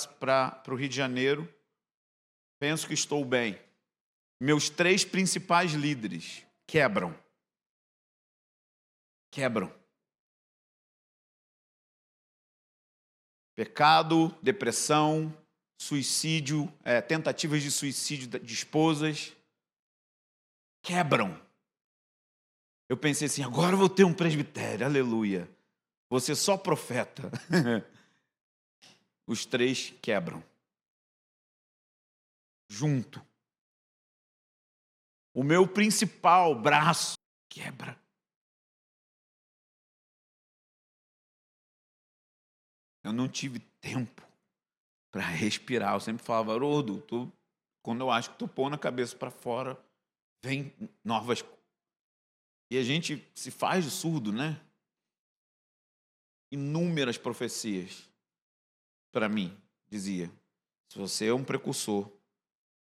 o 0.68 0.74
Rio 0.74 0.88
de 0.88 0.96
Janeiro, 0.96 1.48
penso 2.58 2.86
que 2.86 2.94
estou 2.94 3.24
bem. 3.24 3.56
Meus 4.40 4.68
três 4.68 5.04
principais 5.04 5.72
líderes 5.72 6.44
quebram. 6.66 7.16
Quebram. 9.30 9.72
Pecado, 13.54 14.28
depressão, 14.42 15.32
suicídio, 15.80 16.72
é, 16.84 17.00
tentativas 17.00 17.62
de 17.62 17.70
suicídio 17.70 18.40
de 18.40 18.54
esposas. 18.54 19.32
Quebram. 20.82 21.47
Eu 22.88 22.96
pensei 22.96 23.26
assim: 23.26 23.42
agora 23.42 23.74
eu 23.74 23.78
vou 23.78 23.88
ter 23.88 24.04
um 24.04 24.14
presbitério, 24.14 24.86
aleluia. 24.86 25.48
Você 26.10 26.34
só 26.34 26.56
profeta. 26.56 27.30
Os 29.26 29.44
três 29.44 29.92
quebram. 30.00 30.42
Junto. 32.70 33.24
O 35.34 35.42
meu 35.42 35.68
principal 35.68 36.54
braço 36.54 37.18
quebra. 37.48 37.98
Eu 43.04 43.12
não 43.12 43.28
tive 43.28 43.60
tempo 43.80 44.26
para 45.10 45.22
respirar. 45.22 45.94
Eu 45.94 46.00
sempre 46.00 46.24
falava, 46.24 46.54
Haroldo, 46.54 47.04
quando 47.82 48.00
eu 48.00 48.10
acho 48.10 48.30
que 48.30 48.34
estou 48.34 48.48
pondo 48.48 48.74
a 48.74 48.78
cabeça 48.78 49.16
para 49.16 49.30
fora, 49.30 49.78
vem 50.42 50.74
novas 51.04 51.42
e 52.70 52.76
a 52.78 52.82
gente 52.82 53.26
se 53.34 53.50
faz 53.50 53.84
de 53.84 53.90
surdo, 53.90 54.32
né? 54.32 54.60
Inúmeras 56.50 57.16
profecias 57.16 58.08
para 59.12 59.28
mim, 59.28 59.56
dizia. 59.88 60.30
Se 60.88 60.98
você 60.98 61.26
é 61.26 61.34
um 61.34 61.44
precursor, 61.44 62.10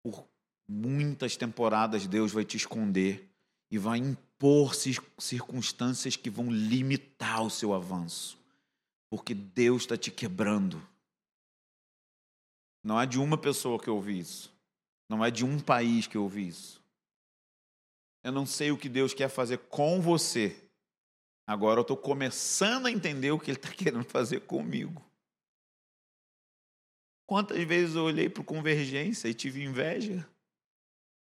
por 0.03 0.27
muitas 0.69 1.37
temporadas 1.37 2.07
Deus 2.07 2.33
vai 2.33 2.45
te 2.45 2.57
esconder 2.57 3.29
e 3.71 3.79
vai 3.79 3.99
impor 3.99 4.75
circunstâncias 5.19 6.17
que 6.17 6.31
vão 6.31 6.51
limitar 6.51 7.43
o 7.43 7.51
seu 7.51 7.75
avanço. 7.75 8.39
Porque 9.11 9.35
Deus 9.35 9.83
está 9.83 9.97
te 9.97 10.11
quebrando. 10.11 10.87
Não 12.83 13.01
é 13.01 13.07
de 13.07 13.19
uma 13.19 13.37
pessoa 13.39 13.79
que 13.79 13.89
eu 13.89 13.97
ouvi 13.97 14.19
isso. 14.19 14.53
Não 15.09 15.25
é 15.25 15.31
de 15.31 15.45
um 15.45 15.59
país 15.59 16.07
que 16.07 16.17
eu 16.17 16.23
ouvi 16.23 16.49
isso. 16.49 16.83
Eu 18.23 18.33
não 18.33 18.45
sei 18.45 18.71
o 18.71 18.79
que 18.79 18.89
Deus 18.89 19.15
quer 19.15 19.29
fazer 19.29 19.59
com 19.69 20.01
você. 20.01 20.69
Agora 21.47 21.81
eu 21.81 21.83
estou 21.83 21.97
começando 21.97 22.87
a 22.87 22.91
entender 22.91 23.31
o 23.31 23.39
que 23.39 23.51
Ele 23.51 23.59
está 23.59 23.71
querendo 23.73 24.05
fazer 24.05 24.41
comigo. 24.41 25.05
Quantas 27.27 27.63
vezes 27.65 27.95
eu 27.95 28.05
olhei 28.05 28.29
para 28.29 28.43
Convergência 28.43 29.29
e 29.29 29.35
tive 29.35 29.63
inveja? 29.63 30.29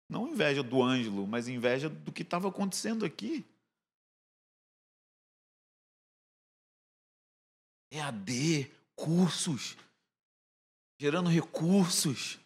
Não 0.08 0.28
inveja 0.28 0.62
do 0.62 0.82
Ângelo, 0.82 1.26
mas 1.26 1.48
inveja 1.48 1.88
do 1.88 2.12
que 2.12 2.22
estava 2.22 2.48
acontecendo 2.48 3.04
aqui. 3.04 3.44
EAD, 7.92 8.70
cursos, 8.96 9.76
gerando 11.00 11.28
recursos. 11.28 12.40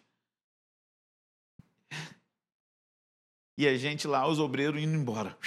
E 3.59 3.67
a 3.67 3.77
gente 3.77 4.07
lá, 4.07 4.25
os 4.25 4.39
obreiros, 4.39 4.81
indo 4.81 4.95
embora. 4.95 5.37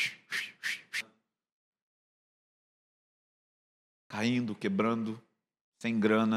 Caindo, 4.07 4.55
quebrando, 4.55 5.19
sem 5.81 5.99
grana. 5.99 6.37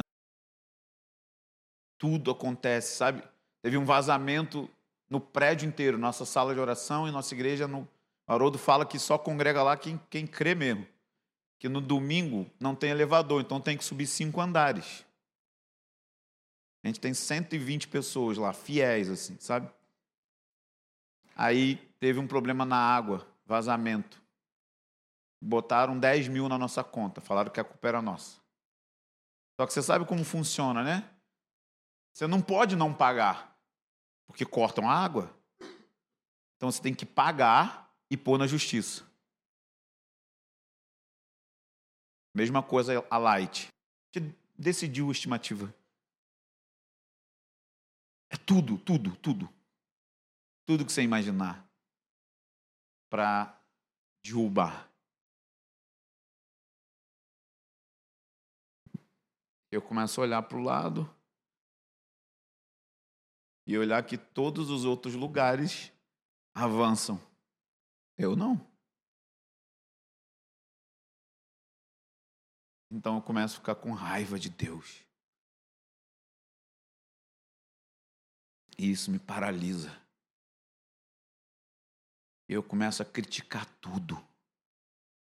Tudo 1.98 2.32
acontece, 2.32 2.96
sabe? 2.96 3.22
Teve 3.62 3.78
um 3.78 3.84
vazamento 3.84 4.70
no 5.10 5.20
prédio 5.20 5.68
inteiro, 5.68 5.98
nossa 5.98 6.24
sala 6.24 6.54
de 6.54 6.62
oração 6.62 7.10
e 7.10 7.12
nossa 7.12 7.36
igreja. 7.36 7.68
No... 7.68 7.86
Haroldo 8.26 8.58
fala 8.58 8.86
que 8.86 8.98
só 8.98 9.18
congrega 9.18 9.62
lá 9.62 9.76
quem, 9.76 10.00
quem 10.10 10.26
crê 10.26 10.56
mesmo. 10.56 10.88
Que 11.60 11.68
no 11.68 11.82
domingo 11.82 12.50
não 12.58 12.74
tem 12.74 12.92
elevador, 12.92 13.42
então 13.42 13.60
tem 13.60 13.78
que 13.78 13.84
subir 13.84 14.08
cinco 14.08 14.40
andares. 14.40 15.04
A 16.82 16.88
gente 16.88 17.02
tem 17.02 17.14
120 17.14 17.90
pessoas 17.90 18.38
lá, 18.38 18.54
fiéis, 18.54 19.10
assim, 19.10 19.36
sabe? 19.42 19.70
Aí 21.36 21.76
teve 22.00 22.18
um 22.18 22.28
problema 22.28 22.64
na 22.64 22.78
água, 22.78 23.28
vazamento. 23.46 24.24
Botaram 25.42 26.00
10 26.00 26.30
mil 26.30 26.48
na 26.48 26.58
nossa 26.58 26.82
conta, 26.82 27.20
falaram 27.20 27.52
que 27.52 27.60
a 27.60 27.64
culpa 27.64 27.88
era 27.90 28.02
nossa. 28.02 28.40
Só 29.60 29.68
que 29.68 29.74
você 29.74 29.84
sabe 29.84 30.06
como 30.06 30.24
funciona, 30.24 30.82
né? 30.82 31.10
Você 32.14 32.26
não 32.26 32.42
pode 32.42 32.78
não 32.78 32.94
pagar, 32.94 33.60
porque 34.26 34.46
cortam 34.46 34.90
a 34.90 34.94
água. 34.94 35.30
Então 36.56 36.72
você 36.72 36.82
tem 36.82 36.96
que 36.96 37.06
pagar 37.06 37.94
e 38.10 38.16
pôr 38.16 38.40
na 38.40 38.48
justiça. 38.48 39.04
Mesma 42.34 42.64
coisa 42.64 43.06
a 43.10 43.18
Light. 43.18 43.68
Você 44.12 44.34
decidiu 44.58 45.10
a 45.10 45.12
estimativa. 45.12 45.74
É 48.30 48.38
tudo, 48.38 48.78
tudo, 48.78 49.16
tudo 49.18 49.54
tudo 50.66 50.86
que 50.86 50.92
você 50.92 51.04
imaginar 51.04 51.66
para 53.10 53.62
derrubar. 54.24 54.92
Eu 59.72 59.82
começo 59.82 60.20
a 60.20 60.24
olhar 60.24 60.42
para 60.44 60.58
o 60.58 60.64
lado 60.64 61.10
e 63.68 63.78
olhar 63.78 64.06
que 64.06 64.18
todos 64.18 64.70
os 64.70 64.86
outros 64.86 65.16
lugares 65.16 65.92
avançam. 66.54 67.20
Eu 68.18 68.36
não. 68.36 68.56
Então 72.90 73.18
eu 73.18 73.22
começo 73.22 73.56
a 73.56 73.60
ficar 73.60 73.76
com 73.76 73.92
raiva 73.92 74.40
de 74.40 74.50
Deus. 74.50 75.04
E 78.78 78.90
isso 78.90 79.12
me 79.12 79.20
paralisa. 79.20 80.05
Eu 82.48 82.62
começo 82.62 83.02
a 83.02 83.06
criticar 83.06 83.66
tudo. 83.82 84.18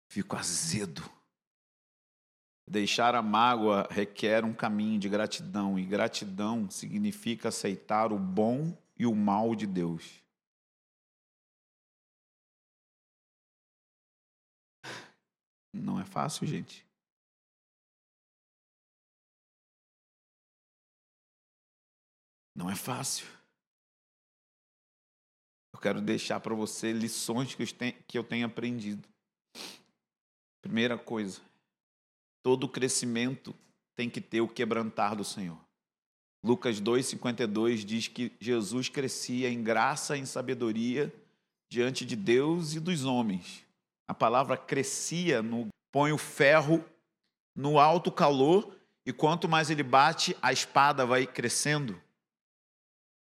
Fico 0.09 0.35
azedo. 0.35 1.01
Deixar 2.69 3.15
a 3.15 3.21
mágoa 3.21 3.87
requer 3.89 4.43
um 4.43 4.53
caminho 4.53 4.99
de 4.99 5.07
gratidão, 5.07 5.79
e 5.79 5.85
gratidão 5.85 6.69
significa 6.69 7.47
aceitar 7.47 8.11
o 8.11 8.19
bom 8.19 8.77
e 8.97 9.05
o 9.05 9.15
mal 9.15 9.55
de 9.55 9.65
Deus. 9.65 10.21
Não 15.73 15.99
é 15.99 16.03
fácil, 16.03 16.45
gente. 16.45 16.85
Não 22.53 22.69
é 22.69 22.75
fácil. 22.75 23.36
Eu 25.77 25.81
quero 25.81 26.01
deixar 26.01 26.39
para 26.39 26.55
você 26.55 26.91
lições 26.91 27.53
que 27.53 27.61
eu, 27.61 27.67
tenho, 27.71 27.93
que 28.07 28.17
eu 28.17 28.23
tenho 28.23 28.47
aprendido. 28.47 29.07
Primeira 30.59 30.97
coisa, 30.97 31.39
todo 32.41 32.67
crescimento 32.67 33.53
tem 33.95 34.09
que 34.09 34.19
ter 34.19 34.41
o 34.41 34.47
quebrantar 34.47 35.15
do 35.15 35.23
Senhor. 35.23 35.59
Lucas 36.43 36.81
2,52 36.81 37.85
diz 37.85 38.07
que 38.07 38.31
Jesus 38.39 38.89
crescia 38.89 39.51
em 39.51 39.61
graça 39.61 40.17
e 40.17 40.21
em 40.21 40.25
sabedoria 40.25 41.13
diante 41.71 42.07
de 42.07 42.15
Deus 42.15 42.73
e 42.73 42.79
dos 42.79 43.05
homens. 43.05 43.63
A 44.07 44.15
palavra 44.15 44.57
crescia 44.57 45.43
no 45.43 45.67
põe 45.91 46.11
o 46.11 46.17
ferro 46.17 46.83
no 47.55 47.77
alto 47.77 48.11
calor 48.11 48.75
e 49.05 49.13
quanto 49.13 49.47
mais 49.47 49.69
ele 49.69 49.83
bate, 49.83 50.35
a 50.41 50.51
espada 50.51 51.05
vai 51.05 51.27
crescendo. 51.27 52.01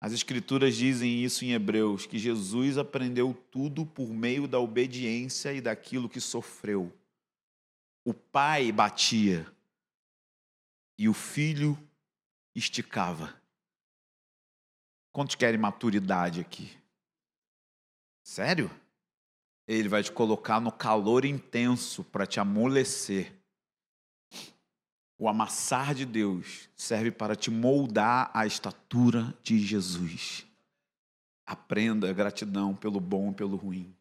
As 0.00 0.12
Escrituras 0.12 0.76
dizem 0.76 1.24
isso 1.24 1.44
em 1.44 1.52
Hebreus, 1.52 2.06
que 2.06 2.18
Jesus 2.18 2.76
aprendeu 2.76 3.34
tudo 3.50 3.86
por 3.86 4.08
meio 4.08 4.46
da 4.46 4.60
obediência 4.60 5.52
e 5.52 5.60
daquilo 5.60 6.08
que 6.08 6.20
sofreu. 6.20 6.92
O 8.04 8.12
pai 8.12 8.70
batia 8.70 9.50
e 10.98 11.08
o 11.08 11.14
filho 11.14 11.76
esticava. 12.54 13.34
Quantos 15.12 15.34
querem 15.34 15.58
maturidade 15.58 16.40
aqui? 16.40 16.76
Sério? 18.22 18.70
Ele 19.66 19.88
vai 19.88 20.02
te 20.02 20.12
colocar 20.12 20.60
no 20.60 20.70
calor 20.70 21.24
intenso 21.24 22.04
para 22.04 22.26
te 22.26 22.38
amolecer. 22.38 23.36
O 25.18 25.28
amassar 25.28 25.94
de 25.94 26.04
Deus 26.04 26.68
serve 26.76 27.11
para 27.11 27.35
te 27.35 27.50
moldar 27.50 28.30
à 28.35 28.46
estatura 28.46 29.35
de 29.42 29.58
Jesus. 29.58 30.46
Aprenda 31.46 32.12
gratidão 32.12 32.75
pelo 32.75 33.00
bom 33.00 33.30
e 33.30 33.35
pelo 33.35 33.56
ruim. 33.56 33.96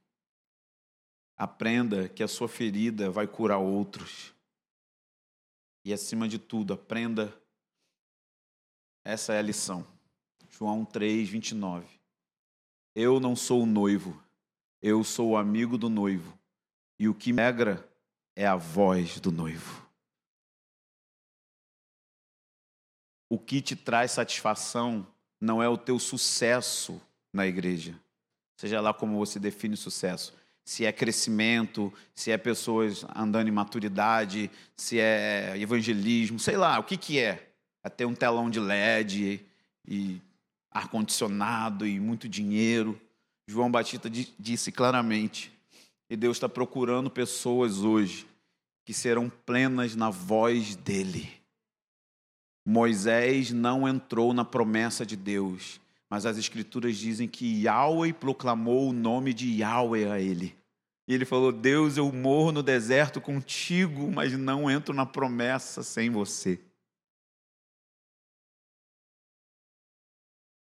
Aprenda 1.37 2.09
que 2.09 2.23
a 2.23 2.27
sua 2.27 2.49
ferida 2.49 3.09
vai 3.09 3.27
curar 3.27 3.59
outros. 3.59 4.33
E 5.85 5.93
acima 5.93 6.27
de 6.27 6.39
tudo, 6.39 6.73
aprenda. 6.73 7.33
Essa 9.03 9.33
é 9.33 9.39
a 9.39 9.43
lição. 9.43 9.85
João 10.49 10.83
3, 10.83 11.29
29. 11.29 11.87
Eu 12.93 13.19
não 13.19 13.35
sou 13.35 13.63
o 13.63 13.65
noivo, 13.65 14.21
eu 14.81 15.03
sou 15.03 15.31
o 15.31 15.37
amigo 15.37 15.77
do 15.77 15.89
noivo. 15.89 16.37
E 16.97 17.07
o 17.07 17.13
que 17.13 17.33
me 17.33 17.41
alegra 17.41 17.87
é 18.35 18.47
a 18.47 18.55
voz 18.55 19.19
do 19.19 19.31
noivo. 19.31 19.84
O 23.35 23.37
que 23.37 23.59
te 23.61 23.75
traz 23.75 24.11
satisfação 24.11 25.05
não 25.41 25.61
é 25.61 25.67
o 25.67 25.77
teu 25.77 25.99
sucesso 25.99 27.01
na 27.33 27.45
igreja. 27.45 27.93
Seja 28.55 28.79
lá 28.79 28.93
como 28.93 29.17
você 29.17 29.37
define 29.37 29.75
sucesso. 29.75 30.33
Se 30.63 30.85
é 30.85 30.91
crescimento, 30.93 31.93
se 32.15 32.31
é 32.31 32.37
pessoas 32.37 33.05
andando 33.13 33.49
em 33.49 33.51
maturidade, 33.51 34.49
se 34.77 35.01
é 35.01 35.53
evangelismo, 35.57 36.39
sei 36.39 36.55
lá, 36.55 36.79
o 36.79 36.83
que, 36.83 36.95
que 36.95 37.19
é? 37.19 37.49
É 37.83 37.89
ter 37.89 38.05
um 38.05 38.15
telão 38.15 38.49
de 38.49 38.57
LED 38.57 39.45
e 39.85 40.21
ar-condicionado 40.71 41.85
e 41.85 41.99
muito 41.99 42.29
dinheiro. 42.29 42.99
João 43.49 43.69
Batista 43.69 44.09
disse 44.39 44.71
claramente. 44.71 45.51
E 46.09 46.15
Deus 46.15 46.37
está 46.37 46.47
procurando 46.47 47.09
pessoas 47.09 47.79
hoje 47.79 48.25
que 48.85 48.93
serão 48.93 49.29
plenas 49.29 49.93
na 49.93 50.09
voz 50.09 50.77
dele 50.77 51.44
Moisés 52.65 53.51
não 53.51 53.87
entrou 53.87 54.33
na 54.33 54.43
promessa 54.43 55.05
de 55.05 55.15
Deus, 55.15 55.79
mas 56.09 56.25
as 56.25 56.37
escrituras 56.37 56.97
dizem 56.97 57.27
que 57.27 57.63
Yahweh 57.63 58.13
proclamou 58.13 58.89
o 58.89 58.93
nome 58.93 59.33
de 59.33 59.59
Yahweh 59.61 60.11
a 60.11 60.19
ele. 60.19 60.57
E 61.07 61.13
ele 61.13 61.25
falou: 61.25 61.51
Deus, 61.51 61.97
eu 61.97 62.11
morro 62.11 62.51
no 62.51 62.63
deserto 62.63 63.21
contigo, 63.21 64.11
mas 64.11 64.33
não 64.33 64.69
entro 64.69 64.93
na 64.95 65.05
promessa 65.05 65.83
sem 65.83 66.09
você. 66.09 66.59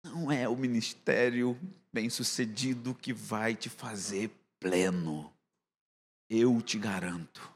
Não 0.04 0.30
é 0.30 0.48
o 0.48 0.56
ministério 0.56 1.58
bem-sucedido 1.92 2.94
que 2.94 3.12
vai 3.12 3.54
te 3.54 3.70
fazer 3.70 4.30
pleno. 4.60 5.32
Eu 6.28 6.60
te 6.60 6.78
garanto. 6.78 7.55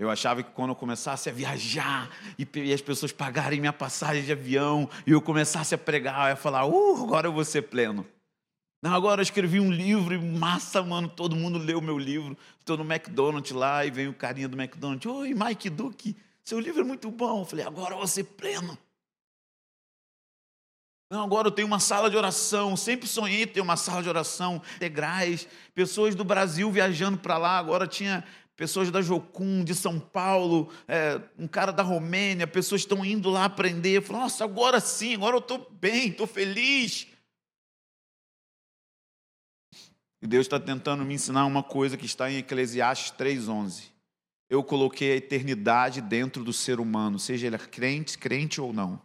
Eu 0.00 0.08
achava 0.08 0.42
que 0.42 0.50
quando 0.52 0.70
eu 0.70 0.74
começasse 0.74 1.28
a 1.28 1.32
viajar 1.32 2.08
e 2.38 2.72
as 2.72 2.80
pessoas 2.80 3.12
pagarem 3.12 3.60
minha 3.60 3.72
passagem 3.72 4.24
de 4.24 4.32
avião 4.32 4.88
e 5.06 5.10
eu 5.10 5.20
começasse 5.20 5.74
a 5.74 5.78
pregar, 5.78 6.24
eu 6.24 6.30
ia 6.30 6.36
falar, 6.36 6.64
uh, 6.64 7.04
agora 7.04 7.28
eu 7.28 7.32
vou 7.34 7.44
ser 7.44 7.60
pleno. 7.64 8.06
Não, 8.82 8.94
agora 8.94 9.20
eu 9.20 9.22
escrevi 9.22 9.60
um 9.60 9.70
livro 9.70 10.14
e 10.14 10.18
massa, 10.18 10.82
mano, 10.82 11.06
todo 11.06 11.36
mundo 11.36 11.58
leu 11.58 11.80
o 11.80 11.82
meu 11.82 11.98
livro. 11.98 12.34
Estou 12.58 12.78
no 12.78 12.82
McDonald's 12.82 13.52
lá 13.52 13.84
e 13.84 13.90
vem 13.90 14.08
o 14.08 14.14
carinha 14.14 14.48
do 14.48 14.58
McDonald's, 14.58 15.04
oi, 15.04 15.34
Mike 15.34 15.68
Duque, 15.68 16.16
seu 16.42 16.58
livro 16.58 16.80
é 16.80 16.84
muito 16.84 17.10
bom. 17.10 17.40
Eu 17.42 17.44
falei, 17.44 17.66
agora 17.66 17.92
eu 17.92 17.98
vou 17.98 18.06
ser 18.06 18.24
pleno. 18.24 18.78
Não, 21.10 21.24
agora 21.24 21.48
eu 21.48 21.52
tenho 21.52 21.68
uma 21.68 21.80
sala 21.80 22.08
de 22.08 22.16
oração. 22.16 22.74
Sempre 22.74 23.06
sonhei 23.06 23.46
ter 23.46 23.60
uma 23.60 23.76
sala 23.76 24.02
de 24.02 24.08
oração, 24.08 24.62
integrais. 24.76 25.46
Pessoas 25.74 26.14
do 26.14 26.24
Brasil 26.24 26.70
viajando 26.70 27.18
para 27.18 27.36
lá. 27.36 27.58
Agora 27.58 27.86
tinha 27.86 28.24
pessoas 28.60 28.90
da 28.90 29.00
Jocum, 29.00 29.64
de 29.64 29.74
São 29.74 29.98
Paulo, 29.98 30.70
é, 30.86 31.18
um 31.38 31.48
cara 31.48 31.72
da 31.72 31.82
Romênia, 31.82 32.46
pessoas 32.46 32.82
estão 32.82 33.02
indo 33.02 33.30
lá 33.30 33.46
aprender. 33.46 34.02
Falo, 34.02 34.18
nossa, 34.18 34.44
agora 34.44 34.78
sim, 34.80 35.14
agora 35.14 35.36
eu 35.36 35.40
estou 35.40 35.66
bem, 35.80 36.08
estou 36.08 36.26
feliz. 36.26 37.06
E 40.20 40.26
Deus 40.26 40.44
está 40.44 40.60
tentando 40.60 41.06
me 41.06 41.14
ensinar 41.14 41.46
uma 41.46 41.62
coisa 41.62 41.96
que 41.96 42.04
está 42.04 42.30
em 42.30 42.36
Eclesiastes 42.36 43.12
3,11. 43.12 43.84
Eu 44.50 44.62
coloquei 44.62 45.12
a 45.12 45.16
eternidade 45.16 46.02
dentro 46.02 46.44
do 46.44 46.52
ser 46.52 46.80
humano, 46.80 47.18
seja 47.18 47.46
ele 47.46 47.56
crente, 47.56 48.18
crente 48.18 48.60
ou 48.60 48.74
não. 48.74 49.00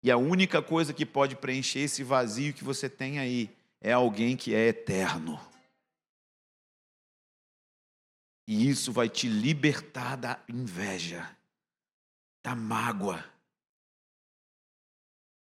E 0.00 0.12
a 0.12 0.16
única 0.16 0.62
coisa 0.62 0.92
que 0.92 1.04
pode 1.04 1.34
preencher 1.34 1.80
esse 1.80 2.04
vazio 2.04 2.54
que 2.54 2.62
você 2.62 2.88
tem 2.88 3.18
aí 3.18 3.50
é 3.80 3.92
alguém 3.92 4.36
que 4.36 4.54
é 4.54 4.68
eterno. 4.68 5.40
E 8.46 8.68
isso 8.68 8.92
vai 8.92 9.08
te 9.08 9.28
libertar 9.28 10.16
da 10.16 10.40
inveja, 10.48 11.28
da 12.44 12.54
mágoa, 12.54 13.24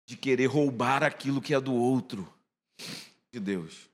de 0.05 0.15
querer 0.15 0.45
roubar 0.45 1.03
aquilo 1.03 1.41
que 1.41 1.53
é 1.53 1.59
do 1.59 1.73
outro, 1.73 2.31
de 3.31 3.39
Deus. 3.41 3.89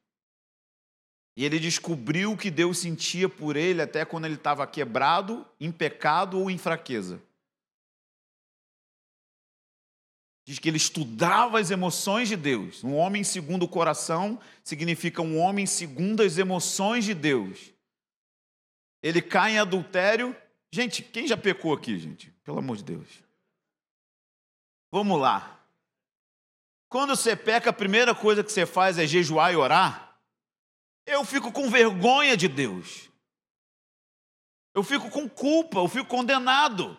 E 1.36 1.44
ele 1.44 1.58
descobriu 1.58 2.34
o 2.34 2.38
que 2.38 2.52
Deus 2.52 2.78
sentia 2.78 3.28
por 3.28 3.56
ele 3.56 3.82
até 3.82 4.06
quando 4.06 4.26
ele 4.26 4.36
estava 4.36 4.68
quebrado, 4.68 5.48
em 5.60 5.72
pecado 5.72 6.38
ou 6.40 6.52
em 6.52 6.58
fraqueza. 6.58 7.20
Diz 10.46 10.60
que 10.60 10.68
ele 10.68 10.78
estudava 10.78 11.60
as 11.60 11.72
emoções 11.72 12.28
de 12.28 12.36
Deus. 12.36 12.84
Um 12.84 12.96
homem 12.96 13.24
segundo 13.24 13.64
o 13.64 13.68
coração 13.68 14.40
significa 14.64 15.22
um 15.22 15.40
homem 15.40 15.66
segundo 15.66 16.22
as 16.22 16.38
emoções 16.38 17.06
de 17.06 17.14
Deus 17.14 17.72
ele 19.02 19.22
cai 19.22 19.54
em 19.54 19.60
adultério. 19.60 20.36
Gente, 20.72 21.02
quem 21.02 21.28
já 21.28 21.38
pecou 21.38 21.74
aqui, 21.74 21.98
gente? 21.98 22.32
Pelo 22.44 22.60
amor 22.60 22.78
de 22.78 22.84
Deus. 22.84 23.08
Vamos 24.92 25.20
lá. 25.20 25.60
Quando 26.90 27.16
você 27.16 27.36
peca, 27.36 27.70
a 27.70 27.74
primeira 27.74 28.16
coisa 28.16 28.44
que 28.44 28.52
você 28.52 28.66
faz 28.66 28.98
é 28.98 29.06
jejuar 29.06 29.54
e 29.54 29.56
orar. 29.56 30.18
Eu 31.06 31.24
fico 31.24 31.52
com 31.52 31.70
vergonha 31.70 32.36
de 32.36 32.48
Deus. 32.48 33.10
Eu 34.74 34.84
fico 34.84 35.10
com 35.10 35.28
culpa, 35.28 35.80
eu 35.80 35.88
fico 35.88 36.06
condenado. 36.06 36.98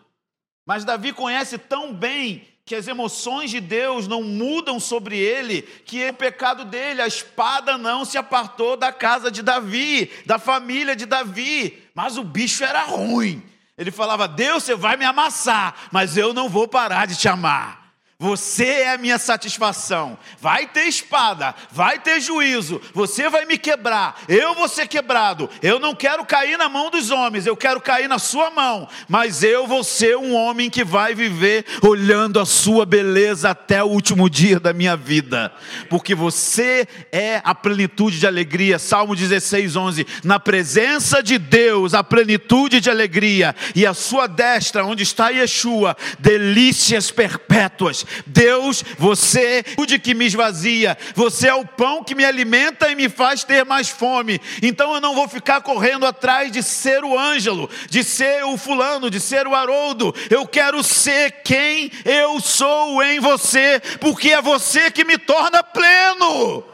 Mas 0.67 0.85
Davi 0.85 1.13
conhece 1.13 1.59
tão 1.59 1.95
bem 1.95 2.47
que 2.71 2.77
as 2.77 2.87
emoções 2.87 3.51
de 3.51 3.59
Deus 3.61 4.07
não 4.07 4.23
mudam 4.23 4.79
sobre 4.79 5.19
ele, 5.19 5.63
que 5.63 6.01
é 6.01 6.11
o 6.11 6.15
pecado 6.15 6.65
dele, 6.65 7.03
a 7.03 7.07
espada 7.09 7.77
não 7.77 8.05
se 8.05 8.17
apartou 8.17 8.77
da 8.77 8.93
casa 8.93 9.29
de 9.29 9.43
Davi, 9.43 10.09
da 10.25 10.39
família 10.39 10.95
de 10.95 11.05
Davi, 11.05 11.83
mas 11.93 12.17
o 12.17 12.23
bicho 12.23 12.63
era 12.63 12.85
ruim. 12.85 13.43
Ele 13.77 13.91
falava: 13.91 14.29
Deus, 14.29 14.63
você 14.63 14.77
vai 14.77 14.97
me 14.97 15.05
amassar, 15.05 15.89
mas 15.91 16.17
eu 16.17 16.33
não 16.33 16.49
vou 16.49 16.69
parar 16.69 17.09
de 17.09 17.17
te 17.17 17.27
amar. 17.27 17.80
Você 18.21 18.67
é 18.67 18.93
a 18.93 18.99
minha 18.99 19.19
satisfação. 19.19 20.19
Vai 20.39 20.67
ter 20.67 20.83
espada, 20.83 21.55
vai 21.73 21.99
ter 21.99 22.21
juízo. 22.21 22.79
Você 22.93 23.31
vai 23.31 23.47
me 23.47 23.57
quebrar, 23.57 24.21
eu 24.29 24.55
vou 24.55 24.69
ser 24.69 24.87
quebrado. 24.87 25.49
Eu 25.63 25.81
não 25.81 25.95
quero 25.95 26.23
cair 26.27 26.59
na 26.59 26.69
mão 26.69 26.91
dos 26.91 27.11
homens, 27.11 27.47
eu 27.47 27.57
quero 27.57 27.81
cair 27.81 28.11
na 28.11 28.19
sua 28.19 28.51
mão. 28.51 28.87
Mas 29.09 29.43
eu 29.43 29.67
vou 29.67 29.83
ser 29.83 30.19
um 30.19 30.35
homem 30.35 30.69
que 30.69 30.85
vai 30.85 31.15
viver 31.15 31.65
olhando 31.81 32.39
a 32.39 32.45
sua 32.45 32.85
beleza 32.85 33.49
até 33.49 33.83
o 33.83 33.87
último 33.87 34.29
dia 34.29 34.61
da 34.61 34.75
minha 34.75 34.99
vida. 34.99 35.51
Porque 35.89 36.15
você 36.15 36.87
é 37.11 37.41
a 37.43 37.55
plenitude 37.55 38.21
de 38.21 38.27
alegria. 38.27 38.79
Salmo 38.79 39.17
16, 39.17 39.77
11. 39.77 40.07
Na 40.23 40.39
presença 40.39 41.23
de 41.23 41.39
Deus, 41.39 41.95
a 41.95 42.05
plenitude 42.05 42.81
de 42.81 42.91
alegria. 42.91 43.57
E 43.75 43.87
a 43.87 43.95
sua 43.95 44.27
destra, 44.27 44.85
onde 44.85 45.05
está 45.05 45.31
Yeshua, 45.31 45.97
delícias 46.19 47.11
perpétuas. 47.11 48.10
Deus, 48.27 48.83
você 48.99 49.41
é 49.61 49.65
o 49.81 49.87
de 49.87 49.99
que 49.99 50.15
me 50.15 50.27
esvazia, 50.27 50.97
você 51.15 51.49
é 51.49 51.55
o 51.55 51.67
pão 51.67 52.03
que 52.03 52.15
me 52.15 52.25
alimenta 52.25 52.91
e 52.91 52.95
me 52.95 53.09
faz 53.09 53.45
ter 53.45 53.65
mais 53.65 53.89
fome. 53.89 54.41
Então 54.63 54.95
eu 54.95 55.01
não 55.01 55.15
vou 55.15 55.29
ficar 55.29 55.61
correndo 55.61 56.07
atrás 56.07 56.51
de 56.51 56.63
ser 56.63 57.05
o 57.05 57.19
Ângelo, 57.19 57.69
de 57.89 58.03
ser 58.05 58.45
o 58.45 58.57
fulano, 58.57 59.11
de 59.11 59.21
ser 59.21 59.47
o 59.47 59.55
Haroldo. 59.55 60.15
Eu 60.29 60.47
quero 60.47 60.83
ser 60.83 61.43
quem 61.43 61.91
eu 62.05 62.41
sou 62.41 63.03
em 63.03 63.21
você, 63.21 63.81
porque 64.01 64.31
é 64.31 64.43
você 64.43 64.91
que 64.91 65.05
me 65.05 65.19
torna 65.19 65.63
pleno. 65.63 66.65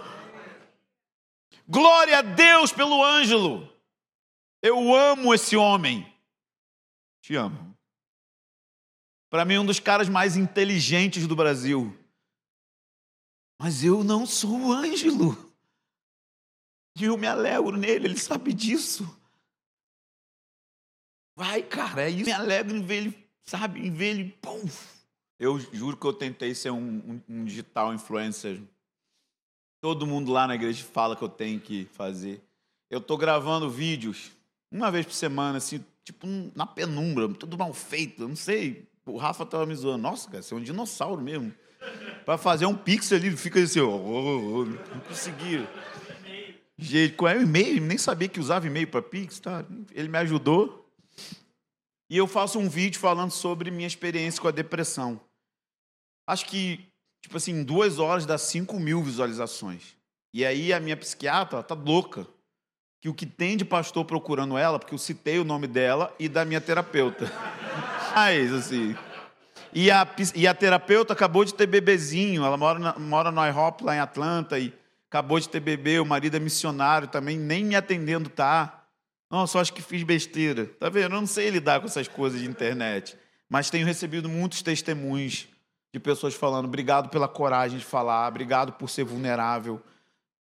Glória 1.68 2.18
a 2.18 2.22
Deus 2.22 2.72
pelo 2.72 3.02
Ângelo. 3.02 3.68
Eu 4.62 4.94
amo 4.94 5.34
esse 5.34 5.56
homem. 5.56 6.06
Te 7.20 7.34
amo. 7.34 7.75
Para 9.28 9.44
mim, 9.44 9.58
um 9.58 9.66
dos 9.66 9.80
caras 9.80 10.08
mais 10.08 10.36
inteligentes 10.36 11.26
do 11.26 11.36
Brasil. 11.36 11.96
Mas 13.58 13.82
eu 13.82 14.04
não 14.04 14.26
sou 14.26 14.58
o 14.58 14.72
Ângelo. 14.72 15.36
E 16.98 17.04
eu 17.04 17.16
me 17.16 17.26
alegro 17.26 17.76
nele, 17.76 18.06
ele 18.06 18.18
sabe 18.18 18.52
disso. 18.52 19.04
Vai, 21.36 21.62
cara, 21.62 22.04
é 22.04 22.10
isso. 22.10 22.24
Me 22.24 22.32
alegro 22.32 22.74
em 22.74 22.82
ver 22.82 22.96
ele, 22.96 23.28
sabe, 23.44 23.86
em 23.86 23.90
ver 23.90 24.06
ele. 24.06 24.32
Pum. 24.40 24.64
Eu 25.38 25.58
juro 25.58 25.96
que 25.96 26.06
eu 26.06 26.12
tentei 26.12 26.54
ser 26.54 26.70
um, 26.70 26.78
um, 26.78 27.22
um 27.28 27.44
digital 27.44 27.92
influencer. 27.92 28.62
Todo 29.82 30.06
mundo 30.06 30.32
lá 30.32 30.46
na 30.46 30.54
igreja 30.54 30.82
fala 30.84 31.14
que 31.14 31.22
eu 31.22 31.28
tenho 31.28 31.60
que 31.60 31.84
fazer. 31.92 32.42
Eu 32.88 32.98
estou 32.98 33.18
gravando 33.18 33.68
vídeos 33.68 34.30
uma 34.70 34.90
vez 34.90 35.04
por 35.04 35.12
semana, 35.12 35.58
assim, 35.58 35.84
tipo 36.04 36.26
na 36.54 36.66
penumbra, 36.66 37.28
tudo 37.34 37.58
mal 37.58 37.72
feito, 37.74 38.22
eu 38.22 38.28
não 38.28 38.36
sei. 38.36 38.88
O 39.06 39.16
Rafa 39.16 39.46
tava 39.46 39.64
me 39.64 39.74
zoando. 39.74 40.02
Nossa, 40.02 40.28
cara, 40.28 40.42
você 40.42 40.52
é 40.52 40.56
um 40.56 40.60
dinossauro 40.60 41.22
mesmo. 41.22 41.54
Para 42.24 42.36
fazer 42.36 42.66
um 42.66 42.74
pixel 42.76 43.16
ali, 43.16 43.36
fica 43.36 43.60
assim, 43.60 43.80
ó, 43.80 43.86
oh, 43.86 44.62
oh, 44.62 44.64
não 44.64 45.00
conseguia. 45.06 45.68
Gente, 46.76 47.14
qual 47.14 47.30
é 47.30 47.36
o 47.36 47.42
e-mail? 47.42 47.80
Nem 47.80 47.96
sabia 47.96 48.28
que 48.28 48.40
usava 48.40 48.66
e-mail 48.66 48.88
para 48.88 49.00
Pix, 49.00 49.38
tá? 49.38 49.64
Ele 49.94 50.08
me 50.08 50.18
ajudou. 50.18 50.90
E 52.10 52.16
eu 52.16 52.26
faço 52.26 52.58
um 52.58 52.68
vídeo 52.68 53.00
falando 53.00 53.30
sobre 53.30 53.70
minha 53.70 53.86
experiência 53.86 54.42
com 54.42 54.48
a 54.48 54.52
depressão. 54.52 55.20
Acho 56.28 56.44
que, 56.46 56.84
tipo 57.22 57.36
assim, 57.36 57.52
em 57.52 57.64
duas 57.64 57.98
horas 57.98 58.26
dá 58.26 58.36
5 58.36 58.78
mil 58.78 59.02
visualizações. 59.02 59.96
E 60.34 60.44
aí 60.44 60.72
a 60.72 60.80
minha 60.80 60.96
psiquiatra 60.96 61.62
tá 61.62 61.74
louca. 61.74 62.26
Que 63.00 63.08
o 63.08 63.14
que 63.14 63.24
tem 63.24 63.56
de 63.56 63.64
pastor 63.64 64.04
procurando 64.04 64.58
ela, 64.58 64.78
porque 64.78 64.94
eu 64.94 64.98
citei 64.98 65.38
o 65.38 65.44
nome 65.44 65.66
dela 65.66 66.14
e 66.18 66.28
da 66.28 66.44
minha 66.44 66.60
terapeuta 66.60 67.30
assim. 68.16 68.96
E 69.72 69.90
a, 69.90 70.08
e 70.34 70.46
a 70.46 70.54
terapeuta 70.54 71.12
acabou 71.12 71.44
de 71.44 71.52
ter 71.52 71.66
bebezinho, 71.66 72.44
ela 72.44 72.56
mora, 72.56 72.78
na, 72.78 72.98
mora 72.98 73.30
no 73.30 73.46
IHOP 73.46 73.84
lá 73.84 73.94
em 73.94 73.98
Atlanta 73.98 74.58
e 74.58 74.72
acabou 75.08 75.38
de 75.38 75.48
ter 75.48 75.60
bebê, 75.60 76.00
o 76.00 76.06
marido 76.06 76.36
é 76.36 76.40
missionário 76.40 77.08
também, 77.08 77.38
nem 77.38 77.64
me 77.64 77.76
atendendo 77.76 78.30
tá. 78.30 78.84
Nossa, 79.30 79.60
acho 79.60 79.72
que 79.72 79.82
fiz 79.82 80.02
besteira. 80.02 80.66
Tá 80.80 80.88
vendo? 80.88 81.14
Eu 81.14 81.20
não 81.20 81.26
sei 81.26 81.50
lidar 81.50 81.80
com 81.80 81.86
essas 81.86 82.08
coisas 82.08 82.40
de 82.40 82.46
internet. 82.46 83.18
Mas 83.48 83.68
tenho 83.68 83.86
recebido 83.86 84.28
muitos 84.28 84.62
testemunhos 84.62 85.46
de 85.92 86.00
pessoas 86.00 86.34
falando: 86.34 86.66
obrigado 86.66 87.10
pela 87.10 87.28
coragem 87.28 87.78
de 87.78 87.84
falar, 87.84 88.28
obrigado 88.28 88.72
por 88.72 88.88
ser 88.88 89.04
vulnerável. 89.04 89.82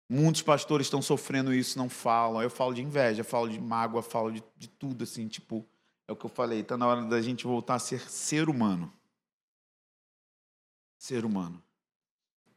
Muitos 0.07 0.43
pastores 0.43 0.85
estão 0.85 1.01
sofrendo 1.01 1.53
isso, 1.53 1.77
não 1.77 1.89
falam. 1.89 2.41
Eu 2.41 2.49
falo 2.49 2.73
de 2.73 2.81
inveja, 2.81 3.23
falo 3.23 3.49
de 3.49 3.59
mágoa, 3.59 4.01
falo 4.03 4.31
de, 4.31 4.43
de 4.55 4.69
tudo, 4.69 5.03
assim, 5.03 5.27
tipo. 5.27 5.65
É 6.07 6.11
o 6.11 6.15
que 6.15 6.25
eu 6.25 6.29
falei, 6.29 6.61
está 6.61 6.77
na 6.77 6.87
hora 6.87 7.03
da 7.03 7.21
gente 7.21 7.45
voltar 7.45 7.75
a 7.75 7.79
ser 7.79 7.99
ser 8.09 8.49
humano. 8.49 8.91
Ser 10.97 11.25
humano. 11.25 11.61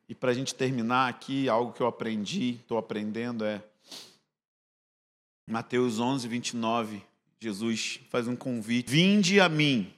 E 0.08 0.14
para 0.14 0.30
a 0.30 0.34
gente 0.34 0.54
terminar 0.54 1.08
aqui, 1.08 1.48
algo 1.48 1.72
que 1.72 1.82
eu 1.82 1.86
aprendi, 1.86 2.56
estou 2.60 2.78
aprendendo 2.78 3.44
é. 3.44 3.62
Mateus 5.46 5.98
11, 5.98 6.28
29, 6.28 7.02
Jesus 7.40 8.00
faz 8.10 8.26
um 8.28 8.36
convite: 8.36 8.90
Vinde 8.90 9.40
a 9.40 9.48
mim, 9.48 9.94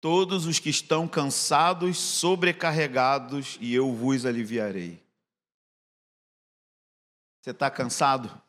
todos 0.00 0.46
os 0.46 0.58
que 0.58 0.68
estão 0.68 1.08
cansados, 1.08 1.96
sobrecarregados, 1.98 3.58
e 3.60 3.74
eu 3.74 3.92
vos 3.92 4.26
aliviarei. 4.26 5.02
Você 7.40 7.50
está 7.50 7.70
cansado? 7.70 8.42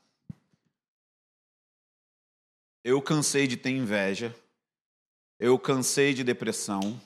Eu 2.88 3.02
cansei 3.02 3.48
de 3.48 3.58
ter 3.58 3.72
inveja. 3.72 4.32
Eu 5.40 5.58
cansei 5.58 6.14
de 6.14 6.24
depressão. 6.24 7.02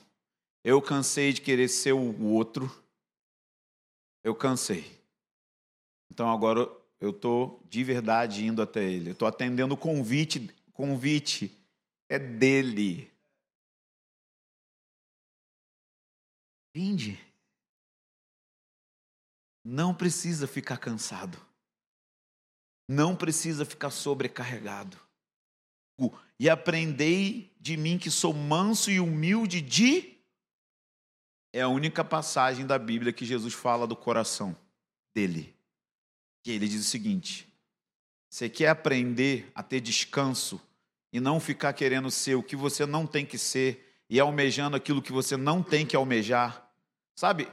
Eu 0.62 0.82
cansei 0.82 1.32
de 1.32 1.40
querer 1.40 1.68
ser 1.68 1.92
o 1.94 2.22
outro. 2.22 2.70
Eu 4.22 4.34
cansei. 4.34 4.84
Então 6.10 6.30
agora 6.30 6.70
eu 7.00 7.08
estou 7.08 7.64
de 7.64 7.82
verdade 7.82 8.44
indo 8.44 8.60
até 8.60 8.84
ele. 8.84 9.12
Estou 9.12 9.26
atendendo 9.26 9.72
o 9.72 9.78
convite. 9.78 10.54
Convite 10.74 11.50
é 12.10 12.18
dele. 12.18 13.10
Vinde. 16.74 17.18
Não 19.64 19.94
precisa 19.94 20.46
ficar 20.46 20.76
cansado. 20.76 21.38
Não 22.86 23.16
precisa 23.16 23.64
ficar 23.64 23.88
sobrecarregado 23.88 25.08
e 26.38 26.48
aprendei 26.48 27.52
de 27.60 27.76
mim 27.76 27.98
que 27.98 28.10
sou 28.10 28.32
manso 28.32 28.90
e 28.90 28.98
humilde 28.98 29.60
de. 29.60 30.16
É 31.52 31.60
a 31.62 31.68
única 31.68 32.04
passagem 32.04 32.66
da 32.66 32.78
Bíblia 32.78 33.12
que 33.12 33.24
Jesus 33.24 33.52
fala 33.52 33.86
do 33.86 33.96
coração 33.96 34.56
dele. 35.12 35.54
Que 36.42 36.52
ele 36.52 36.68
diz 36.68 36.80
o 36.80 36.88
seguinte: 36.88 37.52
você 38.30 38.48
quer 38.48 38.68
aprender 38.68 39.50
a 39.54 39.62
ter 39.62 39.80
descanso 39.80 40.60
e 41.12 41.20
não 41.20 41.40
ficar 41.40 41.72
querendo 41.72 42.10
ser 42.10 42.36
o 42.36 42.42
que 42.42 42.56
você 42.56 42.86
não 42.86 43.06
tem 43.06 43.26
que 43.26 43.36
ser 43.36 44.02
e 44.08 44.18
almejando 44.18 44.76
aquilo 44.76 45.02
que 45.02 45.12
você 45.12 45.36
não 45.36 45.62
tem 45.62 45.84
que 45.84 45.96
almejar? 45.96 46.72
Sabe, 47.16 47.48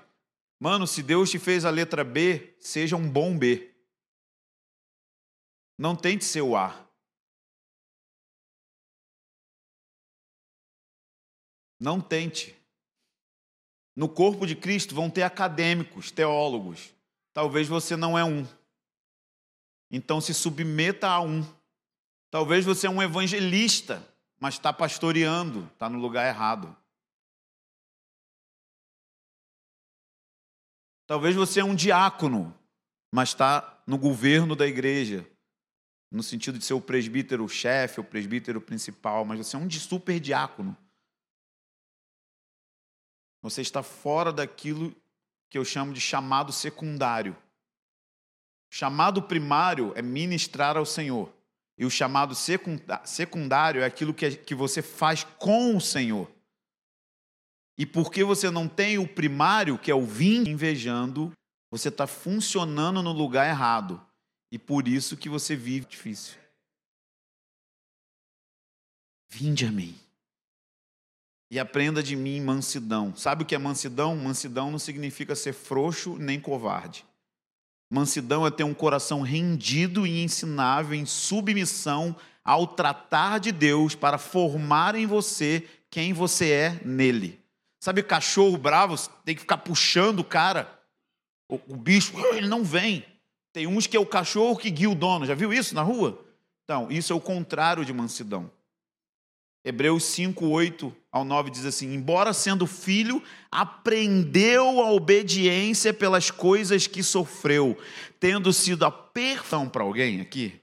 mano, 0.60 0.88
se 0.88 1.04
Deus 1.04 1.30
te 1.30 1.40
fez 1.40 1.66
a 1.66 1.70
letra 1.70 2.04
B, 2.04 2.56
seja 2.60 2.96
um 2.96 3.10
bom 3.10 3.38
B. 3.38 3.74
Não 5.78 5.96
tente 5.96 6.24
ser 6.24 6.42
o 6.42 6.56
A. 6.56 6.87
Não 11.80 12.02
tente. 12.02 12.56
No 13.96 14.08
corpo 14.08 14.46
de 14.46 14.56
Cristo 14.56 14.94
vão 14.94 15.10
ter 15.10 15.24
acadêmicos, 15.24 16.12
teólogos. 16.12 16.94
Talvez 17.34 17.68
você 17.68 17.96
não 17.96 18.18
é 18.18 18.24
um. 18.24 18.48
Então 19.92 20.20
se 20.20 20.34
submeta 20.34 21.08
a 21.08 21.20
um. 21.20 21.46
Talvez 22.30 22.66
você 22.66 22.88
é 22.88 22.90
um 22.90 23.02
evangelista, 23.02 24.06
mas 24.40 24.56
está 24.56 24.72
pastoreando, 24.74 25.66
está 25.74 25.90
no 25.90 25.98
lugar 25.98 26.28
errado. 26.28 26.76
Talvez 31.08 31.36
você 31.36 31.62
é 31.62 31.64
um 31.64 31.74
diácono, 31.74 32.54
mas 33.12 33.30
está 33.30 33.82
no 33.88 33.98
governo 33.98 34.56
da 34.56 34.68
igreja, 34.68 35.26
no 36.12 36.22
sentido 36.22 36.60
de 36.60 36.66
ser 36.66 36.74
o 36.74 36.82
presbítero 36.82 37.48
chefe, 37.48 38.02
o 38.02 38.04
presbítero 38.04 38.60
principal, 38.60 39.24
mas 39.24 39.40
você 39.40 39.56
é 39.56 39.60
um 39.60 39.70
super 39.72 40.20
diácono. 40.20 40.78
Você 43.42 43.62
está 43.62 43.84
fora 43.84 44.32
daquilo 44.32 44.96
que 45.50 45.58
eu 45.58 45.66
chamo 45.66 45.94
de 45.94 46.02
chamado 46.02 46.52
secundário. 46.52 47.36
chamado 48.70 49.24
primário 49.24 49.94
é 49.96 50.02
ministrar 50.02 50.76
ao 50.76 50.86
Senhor. 50.86 51.34
E 51.78 51.86
o 51.86 51.90
chamado 51.90 52.36
secundário 53.06 53.82
é 53.82 53.86
aquilo 53.86 54.14
que, 54.14 54.56
você 54.56 54.82
faz 54.82 55.24
com 55.24 55.78
o 55.78 55.82
Senhor. 55.82 56.30
E 57.78 57.86
porque 57.86 58.24
você 58.24 58.50
não 58.50 58.68
tem 58.68 58.98
o 58.98 59.08
primário, 59.08 59.78
que 59.78 59.92
é 59.92 59.96
o 59.96 60.06
vir 60.06 60.48
invejando, 60.48 61.32
você 61.70 61.90
está 61.90 62.08
funcionando 62.08 63.04
no 63.04 63.12
lugar 63.12 63.48
errado. 63.48 64.04
E 64.52 64.58
por 64.58 64.88
isso 64.88 65.16
que 65.16 65.30
você 65.30 65.56
vive 65.56 65.86
difícil. 65.86 66.38
Vinde 69.30 69.66
a 69.66 69.72
mim 69.72 70.07
e 71.50 71.60
aprenda 71.60 72.04
de 72.04 72.16
mim 72.16 72.42
mansidão. 72.42 73.16
Sabe 73.16 73.44
o 73.44 73.46
que 73.46 73.56
é 73.56 73.58
mansidão? 73.58 74.16
Mansidão 74.16 74.72
não 74.72 74.80
significa 74.80 75.36
ser 75.36 75.54
frouxo 75.54 76.18
nem 76.18 76.40
covarde. 76.40 77.06
Mansidão 77.90 78.46
é 78.46 78.52
ter 78.52 78.64
um 78.64 78.74
coração 78.74 79.22
rendido 79.22 80.06
e 80.06 80.22
ensinável 80.22 80.94
em 80.94 81.06
submissão 81.06 82.16
ao 82.44 82.68
tratar 82.68 83.40
de 83.40 83.52
Deus 83.52 83.96
para 83.96 84.18
formar 84.18 84.96
em 84.96 85.06
você 85.06 85.66
quem 85.90 86.12
você 86.12 86.52
é 86.52 86.82
nele. 86.84 87.40
Sabe, 87.80 88.04
cachorro 88.04 88.58
bravo 88.58 88.96
tem 89.24 89.36
que 89.36 89.42
ficar 89.42 89.58
puxando 89.58 90.20
o 90.20 90.24
cara, 90.24 90.70
o, 91.50 91.60
o 91.68 91.76
bicho, 91.78 92.14
ele 92.36 92.48
não 92.48 92.64
vem. 92.64 93.06
Tem 93.54 93.68
uns 93.68 93.88
que 93.88 93.96
é 93.96 94.00
o 94.00 94.06
cachorro 94.06 94.58
que 94.58 94.70
guia 94.70 94.90
o 94.90 94.96
dono. 94.96 95.26
Já 95.26 95.34
viu 95.34 95.54
isso 95.54 95.74
na 95.74 95.82
rua? 95.82 96.24
Então, 96.66 96.92
isso 96.92 97.14
é 97.14 97.16
o 97.16 97.22
contrário 97.22 97.86
de 97.86 97.94
mansidão. 97.94 98.52
Hebreus 99.68 100.06
5, 100.06 100.48
8 100.48 100.96
ao 101.12 101.26
9 101.26 101.50
diz 101.52 101.66
assim: 101.66 101.94
Embora 101.94 102.32
sendo 102.32 102.66
filho, 102.66 103.22
aprendeu 103.52 104.80
a 104.80 104.94
obediência 104.94 105.94
pelas 105.94 106.32
coisas 106.32 106.88
que 106.88 107.04
sofreu, 107.04 107.78
tendo 108.18 108.54
sido 108.54 108.86
a 108.86 108.92
perfeição 108.92 109.68
para 109.68 109.84
alguém 109.84 110.22
aqui. 110.22 110.58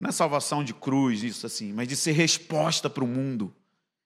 Não 0.00 0.08
é 0.08 0.12
salvação 0.12 0.64
de 0.64 0.72
cruz, 0.72 1.22
isso 1.22 1.44
assim, 1.44 1.70
mas 1.70 1.86
de 1.86 1.94
ser 1.94 2.12
resposta 2.12 2.88
para 2.88 3.04
o 3.04 3.06
mundo, 3.06 3.54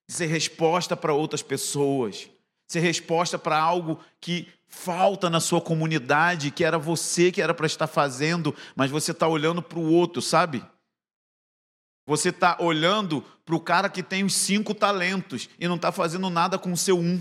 de 0.09 0.17
ser 0.17 0.27
resposta 0.27 0.97
para 0.97 1.15
outras 1.15 1.41
pessoas, 1.41 2.29
ser 2.67 2.81
resposta 2.81 3.39
para 3.39 3.57
algo 3.57 4.01
que 4.21 4.49
falta 4.67 5.31
na 5.31 5.39
sua 5.39 5.61
comunidade, 5.61 6.51
que 6.51 6.65
era 6.65 6.77
você 6.77 7.31
que 7.31 7.41
era 7.41 7.55
para 7.55 7.67
estar 7.67 7.87
fazendo, 7.87 8.53
mas 8.75 8.91
você 8.91 9.13
está 9.13 9.29
olhando 9.29 9.63
para 9.63 9.79
o 9.79 9.93
outro, 9.93 10.21
sabe? 10.21 10.61
Você 12.07 12.29
está 12.29 12.57
olhando 12.61 13.21
para 13.45 13.57
o 13.57 13.61
cara 13.61 13.91
que 13.91 14.03
tem 14.03 14.23
os 14.23 14.35
cinco 14.35 14.73
talentos 14.73 15.49
e 15.59 15.67
não 15.67 15.75
está 15.75 15.91
fazendo 15.91 16.31
nada 16.31 16.57
com 16.57 16.73
o 16.73 16.77
seu 16.77 16.97
um, 16.97 17.21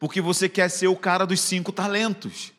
porque 0.00 0.22
você 0.22 0.48
quer 0.48 0.70
ser 0.70 0.88
o 0.88 0.96
cara 0.96 1.26
dos 1.26 1.40
cinco 1.40 1.70
talentos. 1.70 2.52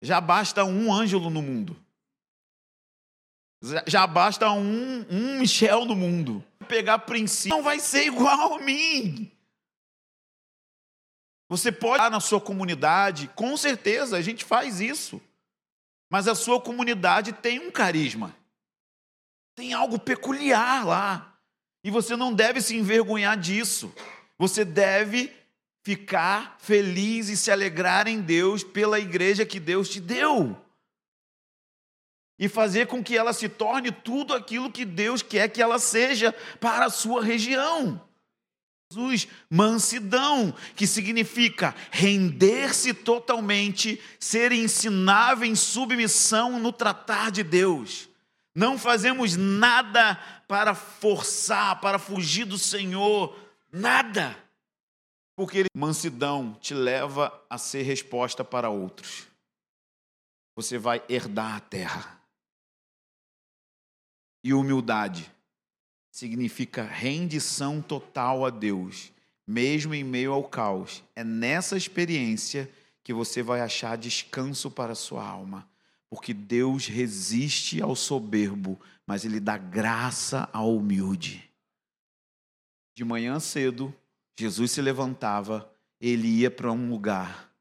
Já 0.00 0.20
basta 0.20 0.64
um 0.64 0.92
Ângelo 0.92 1.28
no 1.28 1.42
mundo. 1.42 1.76
Já 3.86 4.06
basta 4.06 4.50
um, 4.50 5.06
um 5.10 5.38
Michel 5.38 5.84
no 5.84 5.96
mundo. 5.96 6.44
Pegar 6.68 6.98
princípio 7.00 7.56
não 7.56 7.62
vai 7.62 7.78
ser 7.78 8.06
igual 8.06 8.54
a 8.54 8.58
mim. 8.60 9.30
Você 11.48 11.70
pode 11.70 11.96
estar 11.96 12.10
na 12.10 12.20
sua 12.20 12.40
comunidade, 12.40 13.28
com 13.28 13.54
certeza, 13.56 14.16
a 14.16 14.22
gente 14.22 14.44
faz 14.44 14.80
isso 14.80 15.20
mas 16.14 16.28
a 16.28 16.34
sua 16.36 16.60
comunidade 16.60 17.32
tem 17.32 17.58
um 17.58 17.72
carisma, 17.72 18.32
tem 19.56 19.72
algo 19.72 19.98
peculiar 19.98 20.86
lá. 20.86 21.36
E 21.82 21.90
você 21.90 22.14
não 22.14 22.32
deve 22.32 22.60
se 22.60 22.76
envergonhar 22.76 23.36
disso. 23.36 23.92
Você 24.38 24.64
deve 24.64 25.32
ficar 25.82 26.56
feliz 26.60 27.28
e 27.28 27.36
se 27.36 27.50
alegrar 27.50 28.06
em 28.06 28.20
Deus 28.20 28.62
pela 28.62 29.00
igreja 29.00 29.44
que 29.44 29.58
Deus 29.58 29.88
te 29.88 29.98
deu. 29.98 30.56
E 32.38 32.48
fazer 32.48 32.86
com 32.86 33.02
que 33.02 33.16
ela 33.16 33.32
se 33.32 33.48
torne 33.48 33.90
tudo 33.90 34.34
aquilo 34.34 34.70
que 34.70 34.84
Deus 34.84 35.20
quer 35.20 35.48
que 35.48 35.60
ela 35.60 35.80
seja 35.80 36.32
para 36.60 36.86
a 36.86 36.90
sua 36.90 37.24
região. 37.24 38.00
Jesus, 38.90 39.28
mansidão, 39.50 40.54
que 40.76 40.86
significa 40.86 41.74
render-se 41.90 42.94
totalmente, 42.94 44.00
ser 44.20 44.52
ensinável 44.52 45.44
em 45.44 45.54
submissão 45.54 46.58
no 46.58 46.72
tratar 46.72 47.30
de 47.30 47.42
Deus. 47.42 48.08
Não 48.54 48.78
fazemos 48.78 49.36
nada 49.36 50.14
para 50.46 50.74
forçar, 50.74 51.80
para 51.80 51.98
fugir 51.98 52.44
do 52.44 52.58
Senhor, 52.58 53.36
nada. 53.72 54.36
Porque 55.36 55.64
mansidão 55.74 56.54
te 56.60 56.72
leva 56.72 57.32
a 57.50 57.58
ser 57.58 57.82
resposta 57.82 58.44
para 58.44 58.70
outros. 58.70 59.26
Você 60.54 60.78
vai 60.78 61.02
herdar 61.08 61.56
a 61.56 61.60
terra. 61.60 62.20
E 64.44 64.54
humildade 64.54 65.33
significa 66.14 66.84
rendição 66.84 67.82
total 67.82 68.46
a 68.46 68.50
Deus, 68.50 69.12
mesmo 69.44 69.92
em 69.92 70.04
meio 70.04 70.32
ao 70.32 70.44
caos. 70.44 71.02
É 71.12 71.24
nessa 71.24 71.76
experiência 71.76 72.70
que 73.02 73.12
você 73.12 73.42
vai 73.42 73.60
achar 73.60 73.98
descanso 73.98 74.70
para 74.70 74.92
a 74.92 74.94
sua 74.94 75.26
alma, 75.26 75.68
porque 76.08 76.32
Deus 76.32 76.86
resiste 76.86 77.82
ao 77.82 77.96
soberbo, 77.96 78.80
mas 79.04 79.24
ele 79.24 79.40
dá 79.40 79.58
graça 79.58 80.48
ao 80.52 80.76
humilde. 80.76 81.50
De 82.94 83.04
manhã 83.04 83.40
cedo, 83.40 83.92
Jesus 84.38 84.70
se 84.70 84.80
levantava, 84.80 85.68
ele 86.00 86.28
ia 86.28 86.50
para 86.50 86.70
um 86.70 86.90
lugar 86.90 87.52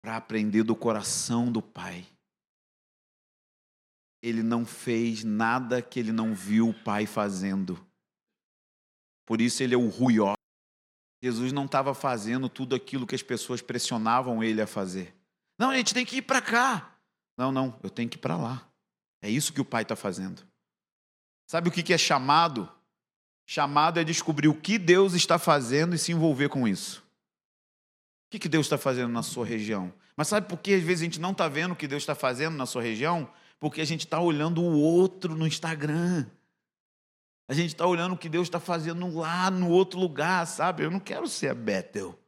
para 0.00 0.16
aprender 0.16 0.62
do 0.62 0.74
coração 0.74 1.52
do 1.52 1.60
Pai 1.60 2.06
ele 4.22 4.42
não 4.42 4.64
fez 4.64 5.24
nada 5.24 5.82
que 5.82 5.98
ele 5.98 6.12
não 6.12 6.32
viu 6.32 6.68
o 6.68 6.74
pai 6.74 7.06
fazendo. 7.06 7.84
Por 9.26 9.40
isso 9.40 9.62
ele 9.62 9.74
é 9.74 9.78
o 9.78 9.88
ruió. 9.88 10.34
Jesus 11.20 11.52
não 11.52 11.64
estava 11.64 11.92
fazendo 11.94 12.48
tudo 12.48 12.74
aquilo 12.74 13.06
que 13.06 13.14
as 13.14 13.22
pessoas 13.22 13.60
pressionavam 13.60 14.42
ele 14.42 14.62
a 14.62 14.66
fazer. 14.66 15.14
Não, 15.58 15.70
a 15.70 15.76
gente 15.76 15.92
tem 15.92 16.04
que 16.04 16.16
ir 16.16 16.22
para 16.22 16.40
cá. 16.40 16.96
Não, 17.36 17.50
não, 17.50 17.78
eu 17.82 17.90
tenho 17.90 18.08
que 18.08 18.16
ir 18.16 18.20
para 18.20 18.36
lá. 18.36 18.68
É 19.20 19.28
isso 19.28 19.52
que 19.52 19.60
o 19.60 19.64
pai 19.64 19.82
está 19.82 19.96
fazendo. 19.96 20.42
Sabe 21.46 21.68
o 21.68 21.72
que 21.72 21.92
é 21.92 21.98
chamado? 21.98 22.68
Chamado 23.46 23.98
é 23.98 24.04
descobrir 24.04 24.48
o 24.48 24.54
que 24.54 24.78
Deus 24.78 25.14
está 25.14 25.38
fazendo 25.38 25.94
e 25.94 25.98
se 25.98 26.12
envolver 26.12 26.48
com 26.48 26.66
isso. 26.66 27.04
O 28.26 28.38
que 28.38 28.48
Deus 28.48 28.66
está 28.66 28.78
fazendo 28.78 29.12
na 29.12 29.22
sua 29.22 29.44
região? 29.44 29.92
Mas 30.16 30.28
sabe 30.28 30.48
por 30.48 30.58
que 30.58 30.74
às 30.74 30.82
vezes 30.82 31.02
a 31.02 31.04
gente 31.04 31.20
não 31.20 31.32
está 31.32 31.48
vendo 31.48 31.72
o 31.72 31.76
que 31.76 31.86
Deus 31.86 32.02
está 32.02 32.14
fazendo 32.14 32.56
na 32.56 32.66
sua 32.66 32.82
região? 32.82 33.30
Porque 33.62 33.80
a 33.80 33.84
gente 33.84 34.00
está 34.00 34.20
olhando 34.20 34.60
o 34.60 34.76
outro 34.76 35.36
no 35.36 35.46
Instagram. 35.46 36.26
A 37.46 37.54
gente 37.54 37.68
está 37.68 37.86
olhando 37.86 38.16
o 38.16 38.18
que 38.18 38.28
Deus 38.28 38.48
está 38.48 38.58
fazendo 38.58 39.16
lá 39.16 39.52
no 39.52 39.70
outro 39.70 40.00
lugar, 40.00 40.44
sabe? 40.48 40.82
Eu 40.82 40.90
não 40.90 40.98
quero 40.98 41.28
ser 41.28 41.46
a 41.46 41.54
Bethel. 41.54 42.18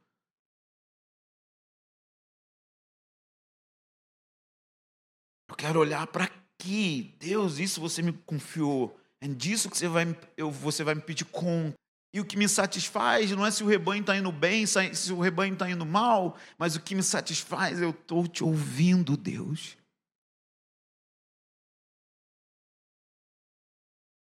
Eu 5.48 5.56
quero 5.56 5.80
olhar 5.80 6.06
para 6.06 6.26
aqui. 6.26 7.16
Deus, 7.18 7.58
isso 7.58 7.80
você 7.80 8.00
me 8.00 8.12
confiou. 8.12 8.96
É 9.20 9.26
disso 9.26 9.68
que 9.68 9.76
você 9.76 9.88
vai, 9.88 10.16
eu, 10.36 10.52
você 10.52 10.84
vai 10.84 10.94
me 10.94 11.02
pedir 11.02 11.24
conta. 11.24 11.74
E 12.12 12.20
o 12.20 12.24
que 12.24 12.36
me 12.36 12.48
satisfaz 12.48 13.32
não 13.32 13.44
é 13.44 13.50
se 13.50 13.64
o 13.64 13.66
rebanho 13.66 14.02
está 14.02 14.16
indo 14.16 14.30
bem, 14.30 14.64
se 14.66 15.12
o 15.12 15.18
rebanho 15.18 15.54
está 15.54 15.68
indo 15.68 15.84
mal, 15.84 16.38
mas 16.56 16.76
o 16.76 16.80
que 16.80 16.94
me 16.94 17.02
satisfaz 17.02 17.82
eu 17.82 17.90
estou 17.90 18.28
te 18.28 18.44
ouvindo, 18.44 19.16
Deus. 19.16 19.76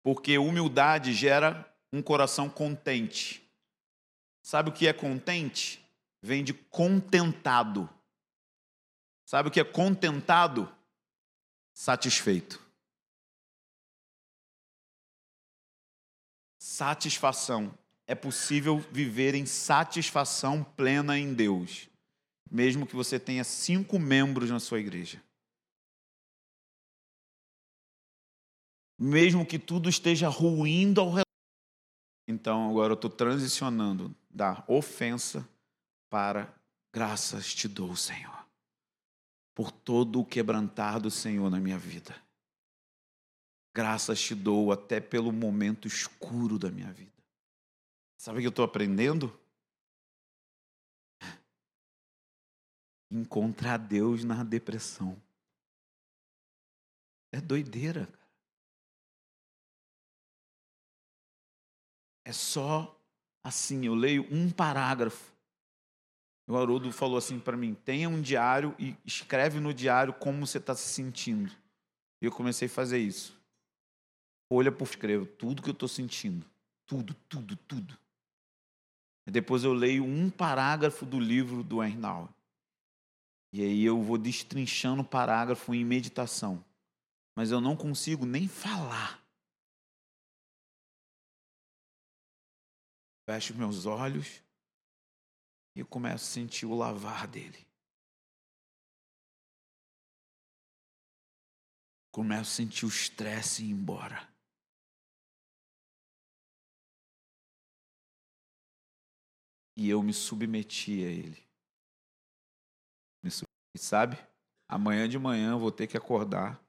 Porque 0.02 0.36
humildade 0.38 1.12
gera 1.12 1.70
um 1.92 2.02
coração 2.02 2.48
contente. 2.48 3.42
Sabe 4.42 4.70
o 4.70 4.72
que 4.72 4.88
é 4.88 4.92
contente? 4.92 5.84
Vem 6.20 6.42
de 6.42 6.52
contentado. 6.52 7.88
Sabe 9.24 9.48
o 9.48 9.52
que 9.52 9.60
é 9.60 9.64
contentado? 9.64 10.70
Satisfeito. 11.72 12.60
Satisfação. 16.58 17.76
É 18.06 18.14
possível 18.14 18.78
viver 18.90 19.34
em 19.34 19.46
satisfação 19.46 20.64
plena 20.64 21.18
em 21.18 21.32
Deus, 21.32 21.88
mesmo 22.50 22.86
que 22.86 22.96
você 22.96 23.18
tenha 23.18 23.44
cinco 23.44 23.98
membros 23.98 24.50
na 24.50 24.58
sua 24.58 24.80
igreja. 24.80 25.22
Mesmo 29.02 29.44
que 29.44 29.58
tudo 29.58 29.88
esteja 29.88 30.28
ruindo 30.28 31.00
ao 31.00 31.08
redor. 31.10 31.26
Então 32.28 32.70
agora 32.70 32.92
eu 32.92 32.94
estou 32.94 33.10
transicionando 33.10 34.14
da 34.30 34.62
ofensa 34.68 35.46
para 36.08 36.54
graças 36.92 37.52
te 37.52 37.66
dou, 37.66 37.96
Senhor, 37.96 38.46
por 39.54 39.72
todo 39.72 40.20
o 40.20 40.24
quebrantar 40.24 41.00
do 41.00 41.10
Senhor 41.10 41.50
na 41.50 41.58
minha 41.58 41.76
vida. 41.76 42.14
Graças 43.74 44.20
te 44.20 44.36
dou 44.36 44.70
até 44.70 45.00
pelo 45.00 45.32
momento 45.32 45.88
escuro 45.88 46.56
da 46.56 46.70
minha 46.70 46.92
vida. 46.92 47.10
Sabe 48.16 48.38
o 48.38 48.40
que 48.40 48.46
eu 48.46 48.50
estou 48.50 48.64
aprendendo? 48.64 49.36
Encontrar 53.10 53.78
Deus 53.78 54.22
na 54.22 54.44
depressão. 54.44 55.20
É 57.32 57.40
doideira, 57.40 58.06
cara. 58.06 58.21
É 62.24 62.32
só 62.32 62.98
assim, 63.42 63.86
eu 63.86 63.94
leio 63.94 64.26
um 64.30 64.50
parágrafo. 64.50 65.32
O 66.46 66.56
Haroldo 66.56 66.92
falou 66.92 67.16
assim 67.16 67.38
para 67.38 67.56
mim: 67.56 67.74
tenha 67.74 68.08
um 68.08 68.20
diário 68.20 68.74
e 68.78 68.96
escreve 69.04 69.60
no 69.60 69.72
diário 69.72 70.12
como 70.12 70.46
você 70.46 70.58
está 70.58 70.74
se 70.74 70.88
sentindo. 70.88 71.50
E 72.20 72.26
eu 72.26 72.32
comecei 72.32 72.66
a 72.66 72.70
fazer 72.70 72.98
isso. 72.98 73.36
Olha 74.50 74.70
por 74.70 74.84
escrevo 74.84 75.24
tudo 75.24 75.62
que 75.62 75.70
eu 75.70 75.72
estou 75.72 75.88
sentindo. 75.88 76.44
Tudo, 76.86 77.14
tudo, 77.28 77.56
tudo. 77.56 77.98
E 79.26 79.30
depois 79.30 79.64
eu 79.64 79.72
leio 79.72 80.04
um 80.04 80.28
parágrafo 80.28 81.06
do 81.06 81.18
livro 81.18 81.62
do 81.62 81.82
Ernal. 81.82 82.28
E 83.52 83.62
aí 83.62 83.84
eu 83.84 84.02
vou 84.02 84.18
destrinchando 84.18 85.02
o 85.02 85.04
parágrafo 85.04 85.74
em 85.74 85.84
meditação. 85.84 86.62
Mas 87.34 87.50
eu 87.50 87.60
não 87.60 87.76
consigo 87.76 88.26
nem 88.26 88.46
falar. 88.46 89.21
Fecho 93.32 93.54
meus 93.54 93.86
olhos 93.86 94.42
e 95.74 95.82
começo 95.82 96.16
a 96.16 96.34
sentir 96.34 96.66
o 96.66 96.74
lavar 96.74 97.26
dele. 97.26 97.66
Começo 102.12 102.42
a 102.42 102.54
sentir 102.56 102.84
o 102.84 102.88
estresse 102.88 103.64
ir 103.64 103.70
embora. 103.70 104.30
E 109.78 109.88
eu 109.88 110.02
me 110.02 110.12
submeti 110.12 111.02
a 111.02 111.08
ele. 111.08 111.42
E 113.74 113.78
sabe, 113.78 114.18
amanhã 114.68 115.08
de 115.08 115.18
manhã 115.18 115.52
eu 115.52 115.58
vou 115.58 115.72
ter 115.72 115.86
que 115.86 115.96
acordar 115.96 116.62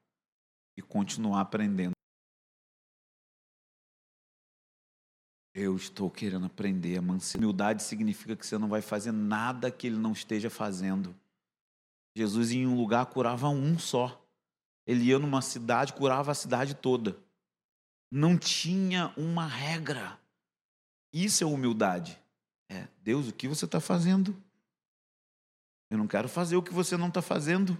e 0.78 0.80
continuar 0.80 1.42
aprendendo. 1.42 1.93
Eu 5.54 5.76
estou 5.76 6.10
querendo 6.10 6.46
aprender 6.46 6.98
a 6.98 7.02
mansidão. 7.02 7.44
Humildade 7.44 7.84
significa 7.84 8.34
que 8.34 8.44
você 8.44 8.58
não 8.58 8.68
vai 8.68 8.82
fazer 8.82 9.12
nada 9.12 9.70
que 9.70 9.86
ele 9.86 9.96
não 9.96 10.10
esteja 10.10 10.50
fazendo. 10.50 11.14
Jesus 12.16 12.50
em 12.50 12.66
um 12.66 12.76
lugar 12.76 13.06
curava 13.06 13.48
um 13.48 13.78
só. 13.78 14.20
Ele 14.84 15.04
ia 15.04 15.18
numa 15.18 15.40
cidade, 15.40 15.92
curava 15.92 16.32
a 16.32 16.34
cidade 16.34 16.74
toda. 16.74 17.16
Não 18.10 18.36
tinha 18.36 19.14
uma 19.16 19.46
regra. 19.46 20.18
Isso 21.12 21.44
é 21.44 21.46
humildade. 21.46 22.20
É, 22.68 22.88
Deus, 23.00 23.28
o 23.28 23.32
que 23.32 23.46
você 23.46 23.64
está 23.64 23.80
fazendo? 23.80 24.36
Eu 25.88 25.98
não 25.98 26.08
quero 26.08 26.28
fazer 26.28 26.56
o 26.56 26.62
que 26.62 26.74
você 26.74 26.96
não 26.96 27.08
está 27.08 27.22
fazendo. 27.22 27.78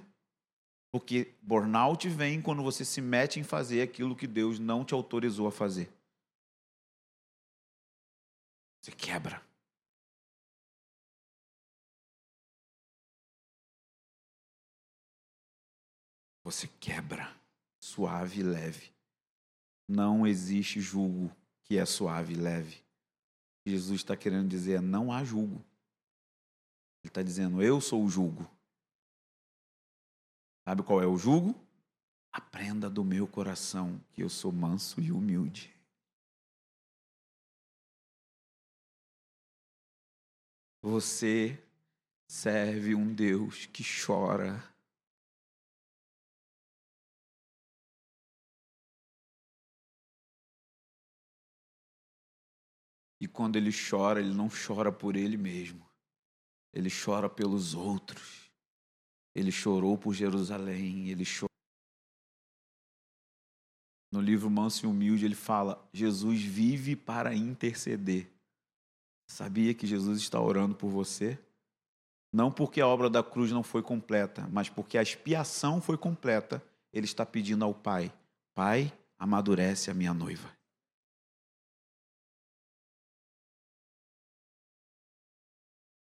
Porque 0.93 1.35
burnout 1.43 2.09
vem 2.09 2.41
quando 2.41 2.63
você 2.63 2.85
se 2.85 3.01
mete 3.01 3.41
em 3.41 3.43
fazer 3.43 3.83
aquilo 3.83 4.15
que 4.15 4.29
Deus 4.29 4.61
não 4.61 4.85
te 4.85 4.95
autorizou 4.95 5.49
a 5.49 5.53
fazer. 5.53 5.93
Você 8.85 8.93
quebra. 8.93 9.43
Você 16.43 16.69
quebra. 16.69 17.35
Suave 17.81 18.41
e 18.41 18.43
leve. 18.43 18.93
Não 19.89 20.27
existe 20.27 20.83
julgo 20.83 21.35
que 21.65 21.79
é 21.79 21.87
suave 21.87 22.35
e 22.35 22.37
leve. 22.37 22.85
Jesus 23.65 24.03
está 24.03 24.15
querendo 24.19 24.51
dizer 24.51 24.83
não 24.83 25.11
há 25.11 25.25
julgo. 25.25 25.65
Ele 27.03 27.09
está 27.09 27.23
dizendo 27.23 27.63
eu 27.63 27.81
sou 27.81 28.05
o 28.05 28.11
julgo. 28.11 28.47
Sabe 30.69 30.83
qual 30.83 31.01
é 31.01 31.07
o 31.07 31.17
julgo? 31.17 31.59
Aprenda 32.31 32.91
do 32.91 33.03
meu 33.03 33.27
coração 33.27 33.99
que 34.13 34.23
eu 34.23 34.29
sou 34.29 34.53
manso 34.53 35.01
e 35.01 35.11
humilde. 35.11 35.74
Você 40.85 41.59
serve 42.29 42.95
um 42.95 43.15
Deus 43.15 43.65
que 43.65 43.83
chora. 43.83 44.63
E 53.19 53.27
quando 53.27 53.57
ele 53.57 53.71
chora, 53.73 54.21
ele 54.21 54.35
não 54.35 54.51
chora 54.51 54.93
por 54.93 55.17
ele 55.17 55.39
mesmo. 55.39 55.91
Ele 56.71 56.91
chora 56.91 57.31
pelos 57.31 57.73
outros. 57.73 58.53
Ele 59.35 59.51
chorou 59.51 59.97
por 59.97 60.13
Jerusalém, 60.13 61.09
ele 61.09 61.25
chorou. 61.25 61.49
No 64.13 64.21
livro 64.21 64.51
Manso 64.51 64.85
e 64.85 64.87
Humilde, 64.87 65.25
ele 65.25 65.35
fala: 65.35 65.89
Jesus 65.95 66.43
vive 66.43 66.95
para 66.95 67.35
interceder. 67.35 68.34
Sabia 69.35 69.75
que 69.75 69.85
Jesus 69.85 70.21
está 70.21 70.41
orando 70.41 70.77
por 70.77 70.89
você? 70.89 71.37
Não 72.33 72.53
porque 72.53 72.81
a 72.81 72.87
obra 72.87 73.11
da 73.11 73.21
cruz 73.21 73.51
não 73.51 73.65
foi 73.65 73.83
completa, 73.83 74.47
mas 74.53 74.69
porque 74.69 74.97
a 74.97 75.03
expiação 75.03 75.81
foi 75.81 75.99
completa. 75.99 76.65
Ele 76.93 77.05
está 77.05 77.27
pedindo 77.27 77.65
ao 77.65 77.75
Pai: 77.75 78.15
Pai, 78.55 78.97
amadurece 79.19 79.91
a 79.91 79.95
minha 79.95 80.15
noiva. 80.15 80.57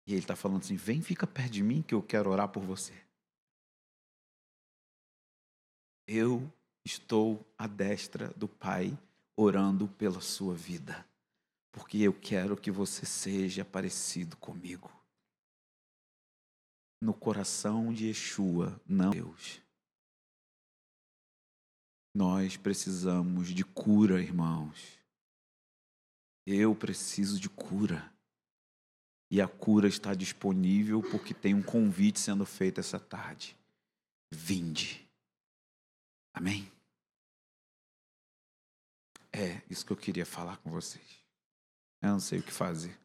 E 0.07 0.13
ele 0.13 0.21
está 0.21 0.37
falando 0.37 0.61
assim: 0.61 0.77
vem, 0.77 1.03
fica 1.03 1.27
perto 1.27 1.51
de 1.51 1.65
mim 1.65 1.83
que 1.83 1.97
eu 1.97 2.05
quero 2.05 2.31
orar 2.31 2.49
por 2.49 2.63
você. 2.63 2.95
Eu 6.07 6.49
estou 6.85 7.45
à 7.59 7.67
destra 7.67 8.29
do 8.37 8.47
Pai 8.47 8.97
orando 9.37 9.89
pela 9.89 10.21
sua 10.21 10.55
vida 10.55 11.05
porque 11.77 11.99
eu 11.99 12.13
quero 12.19 12.57
que 12.57 12.71
você 12.71 13.05
seja 13.05 13.63
parecido 13.63 14.35
comigo. 14.39 14.91
No 17.03 17.13
coração 17.13 17.93
de 17.93 18.07
Yeshua, 18.07 18.81
não 18.87 19.11
Deus. 19.11 19.61
Nós 22.15 22.57
precisamos 22.57 23.49
de 23.49 23.63
cura, 23.63 24.23
irmãos. 24.23 24.99
Eu 26.47 26.75
preciso 26.75 27.39
de 27.39 27.51
cura. 27.51 28.11
E 29.31 29.39
a 29.39 29.47
cura 29.47 29.87
está 29.87 30.15
disponível 30.15 31.03
porque 31.03 31.35
tem 31.35 31.53
um 31.53 31.63
convite 31.63 32.19
sendo 32.19 32.47
feito 32.47 32.81
essa 32.81 32.99
tarde. 32.99 33.55
Vinde. 34.33 35.07
Amém? 36.33 36.73
É 39.31 39.61
isso 39.69 39.85
que 39.85 39.93
eu 39.93 39.97
queria 39.97 40.25
falar 40.25 40.57
com 40.57 40.71
vocês. 40.71 41.26
Eu 42.07 42.13
não 42.13 42.21
sei 42.21 42.39
o 42.39 42.43
que 42.43 42.53
fazer. 42.53 42.97